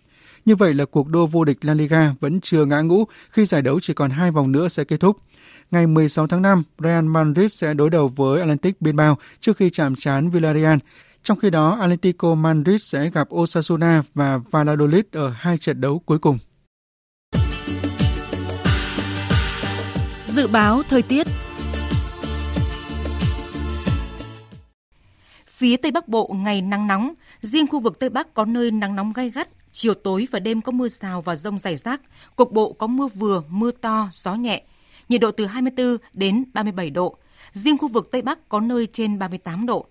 như 0.48 0.56
vậy 0.56 0.74
là 0.74 0.84
cuộc 0.84 1.08
đua 1.08 1.26
vô 1.26 1.44
địch 1.44 1.58
La 1.60 1.74
Liga 1.74 2.14
vẫn 2.20 2.40
chưa 2.40 2.64
ngã 2.64 2.80
ngũ 2.80 3.04
khi 3.30 3.44
giải 3.44 3.62
đấu 3.62 3.80
chỉ 3.80 3.94
còn 3.94 4.10
hai 4.10 4.30
vòng 4.30 4.52
nữa 4.52 4.68
sẽ 4.68 4.84
kết 4.84 5.00
thúc. 5.00 5.16
Ngày 5.70 5.86
16 5.86 6.26
tháng 6.26 6.42
5, 6.42 6.62
Real 6.78 7.04
Madrid 7.04 7.52
sẽ 7.52 7.74
đối 7.74 7.90
đầu 7.90 8.08
với 8.08 8.40
Atlantic 8.40 8.80
Bilbao 8.80 9.18
trước 9.40 9.56
khi 9.56 9.70
chạm 9.70 9.94
trán 9.94 10.30
Villarreal. 10.30 10.78
Trong 11.22 11.38
khi 11.38 11.50
đó, 11.50 11.78
Atletico 11.80 12.34
Madrid 12.34 12.82
sẽ 12.82 13.10
gặp 13.10 13.28
Osasuna 13.34 14.02
và 14.14 14.38
Valladolid 14.50 15.04
ở 15.12 15.32
hai 15.36 15.58
trận 15.58 15.80
đấu 15.80 16.02
cuối 16.06 16.18
cùng. 16.18 16.38
Dự 20.26 20.46
báo 20.46 20.82
thời 20.88 21.02
tiết 21.02 21.26
Phía 25.46 25.76
Tây 25.76 25.90
Bắc 25.90 26.08
Bộ 26.08 26.30
ngày 26.34 26.62
nắng 26.62 26.86
nóng, 26.86 27.14
riêng 27.40 27.66
khu 27.66 27.80
vực 27.80 27.98
Tây 27.98 28.10
Bắc 28.10 28.34
có 28.34 28.44
nơi 28.44 28.70
nắng 28.70 28.96
nóng 28.96 29.12
gay 29.12 29.30
gắt, 29.30 29.48
Chiều 29.80 29.94
tối 29.94 30.28
và 30.30 30.38
đêm 30.38 30.62
có 30.62 30.72
mưa 30.72 30.88
rào 30.88 31.20
và 31.20 31.36
rông 31.36 31.58
rải 31.58 31.76
rác, 31.76 32.00
cục 32.36 32.52
bộ 32.52 32.72
có 32.72 32.86
mưa 32.86 33.06
vừa, 33.06 33.42
mưa 33.48 33.70
to, 33.70 34.08
gió 34.12 34.34
nhẹ. 34.34 34.62
Nhiệt 35.08 35.20
độ 35.20 35.30
từ 35.30 35.46
24 35.46 35.96
đến 36.12 36.44
37 36.54 36.90
độ. 36.90 37.16
Riêng 37.52 37.78
khu 37.78 37.88
vực 37.88 38.10
Tây 38.10 38.22
Bắc 38.22 38.48
có 38.48 38.60
nơi 38.60 38.86
trên 38.92 39.18
38 39.18 39.66
độ. 39.66 39.86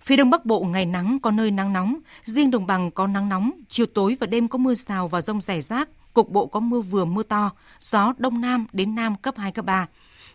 Phía 0.00 0.16
Đông 0.16 0.30
Bắc 0.30 0.44
Bộ 0.44 0.60
ngày 0.60 0.86
nắng 0.86 1.18
có 1.22 1.30
nơi 1.30 1.50
nắng 1.50 1.72
nóng, 1.72 1.98
riêng 2.24 2.50
đồng 2.50 2.66
bằng 2.66 2.90
có 2.90 3.06
nắng 3.06 3.28
nóng, 3.28 3.50
chiều 3.68 3.86
tối 3.86 4.16
và 4.20 4.26
đêm 4.26 4.48
có 4.48 4.58
mưa 4.58 4.74
rào 4.74 5.08
và 5.08 5.20
rông 5.20 5.40
rải 5.40 5.62
rác, 5.62 5.88
cục 6.14 6.30
bộ 6.30 6.46
có 6.46 6.60
mưa 6.60 6.80
vừa 6.80 7.04
mưa 7.04 7.22
to, 7.22 7.50
gió 7.80 8.14
Đông 8.18 8.40
Nam 8.40 8.66
đến 8.72 8.94
Nam 8.94 9.16
cấp 9.16 9.34
2, 9.36 9.52
cấp 9.52 9.64
3. 9.64 9.86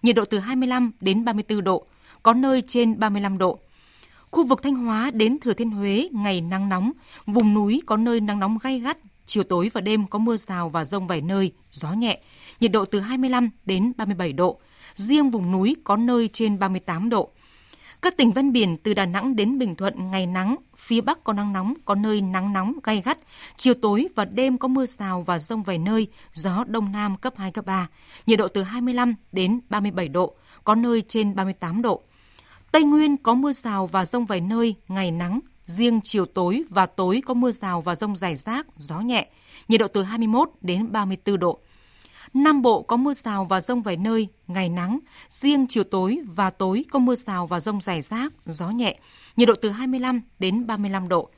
Nhiệt 0.02 0.16
độ 0.16 0.26
từ 0.26 0.40
25 0.40 0.92
đến 1.02 1.26
34 1.26 1.64
độ, 1.64 1.86
có 2.24 2.34
nơi 2.34 2.64
trên 2.68 3.00
35 3.00 3.38
độ. 3.38 3.60
Khu 4.32 4.44
vực 4.44 4.64
Thanh 4.64 4.76
Hóa 4.76 5.12
đến 5.12 5.40
Thừa 5.40 5.54
Thiên 5.54 5.72
Huế 5.72 6.10
ngày 6.12 6.42
nắng 6.42 6.70
nóng, 6.70 6.92
vùng 7.26 7.54
núi 7.54 7.82
có 7.86 7.98
nơi 7.98 8.20
nắng 8.20 8.40
nóng 8.40 8.58
gay 8.64 8.80
gắt, 8.80 8.98
chiều 9.26 9.44
tối 9.44 9.72
và 9.74 9.82
đêm 9.82 10.08
có 10.08 10.20
mưa 10.20 10.38
rào 10.38 10.70
và 10.70 10.84
rông 10.84 11.08
vài 11.08 11.22
nơi, 11.22 11.52
gió 11.72 11.92
nhẹ, 11.92 12.20
nhiệt 12.60 12.72
độ 12.72 12.86
từ 12.86 13.00
25 13.00 13.50
đến 13.66 13.94
37 13.98 14.34
độ. 14.34 14.60
Riêng 14.96 15.30
vùng 15.30 15.52
núi 15.52 15.76
có 15.84 15.98
nơi 15.98 16.30
trên 16.34 16.60
38 16.60 17.10
độ. 17.10 17.30
Các 18.02 18.18
tỉnh 18.18 18.32
ven 18.32 18.52
biển 18.52 18.78
từ 18.78 18.94
Đà 18.94 19.06
Nẵng 19.06 19.36
đến 19.36 19.58
Bình 19.58 19.76
Thuận 19.76 20.12
ngày 20.12 20.26
nắng, 20.26 20.56
phía 20.78 21.02
Bắc 21.02 21.24
có 21.24 21.34
nắng 21.34 21.54
nóng, 21.54 21.74
có 21.86 21.96
nơi 21.96 22.22
nắng 22.22 22.54
nóng 22.54 22.74
gay 22.84 23.02
gắt, 23.06 23.18
chiều 23.58 23.74
tối 23.74 24.08
và 24.16 24.26
đêm 24.26 24.58
có 24.58 24.68
mưa 24.68 24.86
rào 24.86 25.22
và 25.22 25.40
rông 25.40 25.64
vài 25.64 25.78
nơi, 25.78 26.08
gió 26.34 26.64
Đông 26.68 26.92
Nam 26.92 27.18
cấp 27.18 27.34
2, 27.38 27.52
cấp 27.52 27.66
3, 27.66 27.88
nhiệt 28.26 28.40
độ 28.40 28.48
từ 28.48 28.64
25 28.64 29.16
đến 29.32 29.60
37 29.70 30.08
độ, 30.08 30.36
có 30.64 30.76
nơi 30.76 31.04
trên 31.08 31.36
38 31.36 31.82
độ. 31.82 32.04
Tây 32.72 32.84
Nguyên 32.84 33.18
có 33.18 33.34
mưa 33.34 33.52
rào 33.52 33.88
và 33.88 34.06
rông 34.06 34.26
vài 34.26 34.42
nơi, 34.42 34.76
ngày 34.88 35.12
nắng, 35.12 35.40
riêng 35.66 36.00
chiều 36.04 36.26
tối 36.26 36.64
và 36.70 36.86
tối 36.86 37.22
có 37.26 37.34
mưa 37.34 37.52
rào 37.52 37.82
và 37.82 37.96
rông 37.96 38.18
rải 38.18 38.36
rác, 38.36 38.68
gió 38.78 39.00
nhẹ, 39.00 39.28
nhiệt 39.68 39.80
độ 39.80 39.88
từ 39.88 40.04
21 40.04 40.50
đến 40.62 40.92
34 40.92 41.40
độ. 41.40 41.60
Nam 42.34 42.62
Bộ 42.62 42.82
có 42.82 42.98
mưa 42.98 43.14
rào 43.14 43.46
và 43.46 43.62
rông 43.62 43.82
vài 43.82 43.98
nơi, 43.98 44.28
ngày 44.48 44.70
nắng, 44.70 45.00
riêng 45.30 45.66
chiều 45.70 45.84
tối 45.84 46.20
và 46.36 46.50
tối 46.50 46.86
có 46.92 47.00
mưa 47.00 47.16
rào 47.16 47.48
và 47.48 47.60
rông 47.60 47.82
rải 47.82 48.02
rác, 48.02 48.34
gió 48.46 48.70
nhẹ, 48.70 49.00
nhiệt 49.36 49.48
độ 49.48 49.54
từ 49.62 49.70
25 49.70 50.22
đến 50.40 50.68
35 50.68 51.08
độ. 51.08 51.30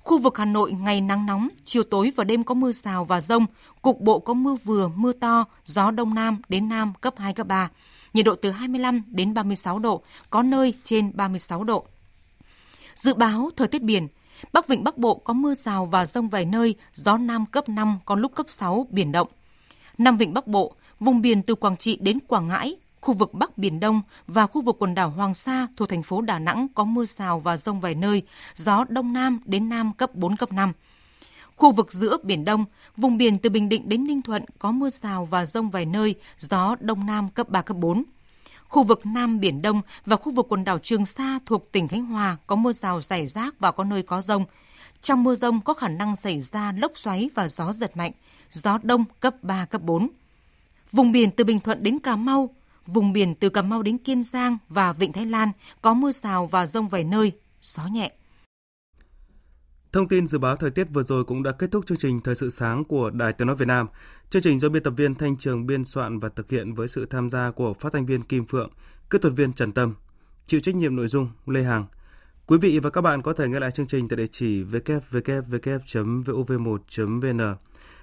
Khu 0.00 0.18
vực 0.18 0.38
Hà 0.38 0.44
Nội 0.44 0.72
ngày 0.72 1.00
nắng 1.00 1.26
nóng, 1.26 1.48
chiều 1.64 1.82
tối 1.82 2.12
và 2.16 2.24
đêm 2.24 2.44
có 2.44 2.54
mưa 2.54 2.72
rào 2.72 3.04
và 3.04 3.20
rông, 3.20 3.46
cục 3.82 4.00
bộ 4.00 4.18
có 4.18 4.34
mưa 4.34 4.56
vừa, 4.64 4.88
mưa 4.88 5.12
to, 5.12 5.44
gió 5.64 5.90
đông 5.90 6.14
nam 6.14 6.38
đến 6.48 6.68
nam 6.68 6.92
cấp 7.00 7.14
2, 7.18 7.32
cấp 7.34 7.46
3 7.46 7.68
nhiệt 8.14 8.24
độ 8.24 8.34
từ 8.34 8.50
25 8.50 9.02
đến 9.06 9.34
36 9.34 9.78
độ, 9.78 10.02
có 10.30 10.42
nơi 10.42 10.74
trên 10.84 11.16
36 11.16 11.64
độ. 11.64 11.86
Dự 12.94 13.14
báo 13.14 13.50
thời 13.56 13.68
tiết 13.68 13.82
biển, 13.82 14.08
Bắc 14.52 14.68
Vịnh 14.68 14.84
Bắc 14.84 14.98
Bộ 14.98 15.14
có 15.14 15.32
mưa 15.32 15.54
rào 15.54 15.86
và 15.86 16.06
rông 16.06 16.28
vài 16.28 16.44
nơi, 16.44 16.74
gió 16.94 17.18
Nam 17.18 17.46
cấp 17.46 17.68
5, 17.68 17.98
có 18.04 18.16
lúc 18.16 18.34
cấp 18.34 18.46
6, 18.48 18.86
biển 18.90 19.12
động. 19.12 19.28
Nam 19.98 20.16
Vịnh 20.16 20.34
Bắc 20.34 20.46
Bộ 20.46 20.74
Vùng 21.00 21.20
biển 21.20 21.42
từ 21.42 21.54
Quảng 21.54 21.76
Trị 21.76 21.98
đến 22.00 22.18
Quảng 22.26 22.48
Ngãi, 22.48 22.76
khu 23.00 23.14
vực 23.14 23.34
Bắc 23.34 23.58
Biển 23.58 23.80
Đông 23.80 24.02
và 24.26 24.46
khu 24.46 24.62
vực 24.62 24.76
quần 24.78 24.94
đảo 24.94 25.10
Hoàng 25.10 25.34
Sa 25.34 25.66
thuộc 25.76 25.88
thành 25.88 26.02
phố 26.02 26.20
Đà 26.20 26.38
Nẵng 26.38 26.66
có 26.74 26.84
mưa 26.84 27.04
rào 27.04 27.40
và 27.40 27.56
rông 27.56 27.80
vài 27.80 27.94
nơi, 27.94 28.22
gió 28.54 28.84
Đông 28.88 29.12
Nam 29.12 29.40
đến 29.44 29.68
Nam 29.68 29.92
cấp 29.92 30.14
4, 30.14 30.36
cấp 30.36 30.52
5. 30.52 30.72
Khu 31.58 31.72
vực 31.72 31.92
giữa 31.92 32.16
Biển 32.22 32.44
Đông, 32.44 32.64
vùng 32.96 33.18
biển 33.18 33.38
từ 33.38 33.50
Bình 33.50 33.68
Định 33.68 33.88
đến 33.88 34.04
Ninh 34.04 34.22
Thuận 34.22 34.44
có 34.58 34.72
mưa 34.72 34.90
rào 34.90 35.24
và 35.24 35.46
rông 35.46 35.70
vài 35.70 35.84
nơi, 35.84 36.14
gió 36.38 36.76
Đông 36.80 37.06
Nam 37.06 37.28
cấp 37.28 37.48
3, 37.48 37.62
cấp 37.62 37.76
4. 37.76 38.04
Khu 38.68 38.82
vực 38.82 39.06
Nam 39.06 39.40
Biển 39.40 39.62
Đông 39.62 39.82
và 40.06 40.16
khu 40.16 40.32
vực 40.32 40.46
quần 40.48 40.64
đảo 40.64 40.78
Trường 40.78 41.06
Sa 41.06 41.38
thuộc 41.46 41.72
tỉnh 41.72 41.88
Khánh 41.88 42.04
Hòa 42.04 42.36
có 42.46 42.56
mưa 42.56 42.72
rào 42.72 43.02
rải 43.02 43.26
rác 43.26 43.60
và 43.60 43.72
có 43.72 43.84
nơi 43.84 44.02
có 44.02 44.20
rông. 44.20 44.44
Trong 45.02 45.24
mưa 45.24 45.34
rông 45.34 45.60
có 45.60 45.74
khả 45.74 45.88
năng 45.88 46.16
xảy 46.16 46.40
ra 46.40 46.72
lốc 46.72 46.92
xoáy 46.94 47.30
và 47.34 47.48
gió 47.48 47.72
giật 47.72 47.96
mạnh, 47.96 48.12
gió 48.50 48.78
đông 48.82 49.04
cấp 49.20 49.34
3, 49.42 49.64
cấp 49.64 49.82
4. 49.82 50.08
Vùng 50.92 51.12
biển 51.12 51.30
từ 51.30 51.44
Bình 51.44 51.60
Thuận 51.60 51.82
đến 51.82 51.98
Cà 51.98 52.16
Mau, 52.16 52.50
vùng 52.86 53.12
biển 53.12 53.34
từ 53.34 53.48
Cà 53.48 53.62
Mau 53.62 53.82
đến 53.82 53.98
Kiên 53.98 54.22
Giang 54.22 54.58
và 54.68 54.92
Vịnh 54.92 55.12
Thái 55.12 55.26
Lan 55.26 55.50
có 55.82 55.94
mưa 55.94 56.12
rào 56.12 56.46
và 56.46 56.66
rông 56.66 56.88
vài 56.88 57.04
nơi, 57.04 57.32
gió 57.62 57.86
nhẹ. 57.86 58.10
Thông 59.92 60.08
tin 60.08 60.26
dự 60.26 60.38
báo 60.38 60.56
thời 60.56 60.70
tiết 60.70 60.86
vừa 60.92 61.02
rồi 61.02 61.24
cũng 61.24 61.42
đã 61.42 61.52
kết 61.52 61.70
thúc 61.70 61.86
chương 61.86 61.98
trình 61.98 62.20
Thời 62.20 62.34
sự 62.34 62.50
sáng 62.50 62.84
của 62.84 63.10
Đài 63.10 63.32
Tiếng 63.32 63.46
nói 63.46 63.56
Việt 63.56 63.68
Nam. 63.68 63.86
Chương 64.30 64.42
trình 64.42 64.60
do 64.60 64.68
biên 64.68 64.82
tập 64.82 64.94
viên 64.96 65.14
Thanh 65.14 65.36
Trường 65.36 65.66
biên 65.66 65.84
soạn 65.84 66.18
và 66.18 66.28
thực 66.28 66.50
hiện 66.50 66.74
với 66.74 66.88
sự 66.88 67.06
tham 67.06 67.30
gia 67.30 67.50
của 67.50 67.74
phát 67.74 67.92
thanh 67.92 68.06
viên 68.06 68.22
Kim 68.22 68.46
Phượng, 68.46 68.70
kỹ 69.10 69.18
thuật 69.22 69.34
viên 69.36 69.52
Trần 69.52 69.72
Tâm, 69.72 69.94
chịu 70.46 70.60
trách 70.60 70.74
nhiệm 70.74 70.96
nội 70.96 71.08
dung 71.08 71.30
Lê 71.46 71.62
Hằng. 71.62 71.86
Quý 72.46 72.58
vị 72.58 72.78
và 72.78 72.90
các 72.90 73.00
bạn 73.00 73.22
có 73.22 73.32
thể 73.32 73.48
nghe 73.48 73.60
lại 73.60 73.70
chương 73.70 73.86
trình 73.86 74.08
tại 74.08 74.16
địa 74.16 74.26
chỉ 74.26 74.64
www.vov1.vn. 74.64 77.56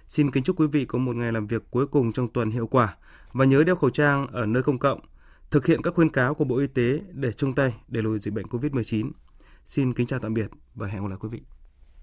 Xin 0.07 0.31
kính 0.31 0.43
chúc 0.43 0.59
quý 0.59 0.67
vị 0.67 0.85
có 0.85 0.99
một 0.99 1.15
ngày 1.15 1.31
làm 1.31 1.47
việc 1.47 1.63
cuối 1.71 1.87
cùng 1.87 2.13
trong 2.13 2.27
tuần 2.27 2.51
hiệu 2.51 2.67
quả 2.67 2.95
và 3.33 3.45
nhớ 3.45 3.63
đeo 3.63 3.75
khẩu 3.75 3.89
trang 3.89 4.27
ở 4.27 4.45
nơi 4.45 4.63
công 4.63 4.79
cộng, 4.79 4.99
thực 5.51 5.65
hiện 5.65 5.81
các 5.81 5.93
khuyên 5.93 6.09
cáo 6.09 6.33
của 6.33 6.45
Bộ 6.45 6.57
Y 6.57 6.67
tế 6.67 7.01
để 7.13 7.31
chung 7.31 7.55
tay 7.55 7.73
đẩy 7.87 8.03
lùi 8.03 8.19
dịch 8.19 8.33
bệnh 8.33 8.45
COVID-19. 8.45 9.11
Xin 9.65 9.93
kính 9.93 10.07
chào 10.07 10.19
tạm 10.19 10.33
biệt 10.33 10.47
và 10.75 10.87
hẹn 10.87 11.01
gặp 11.01 11.09
lại 11.09 11.17
quý 11.21 11.29
vị. 11.31 11.41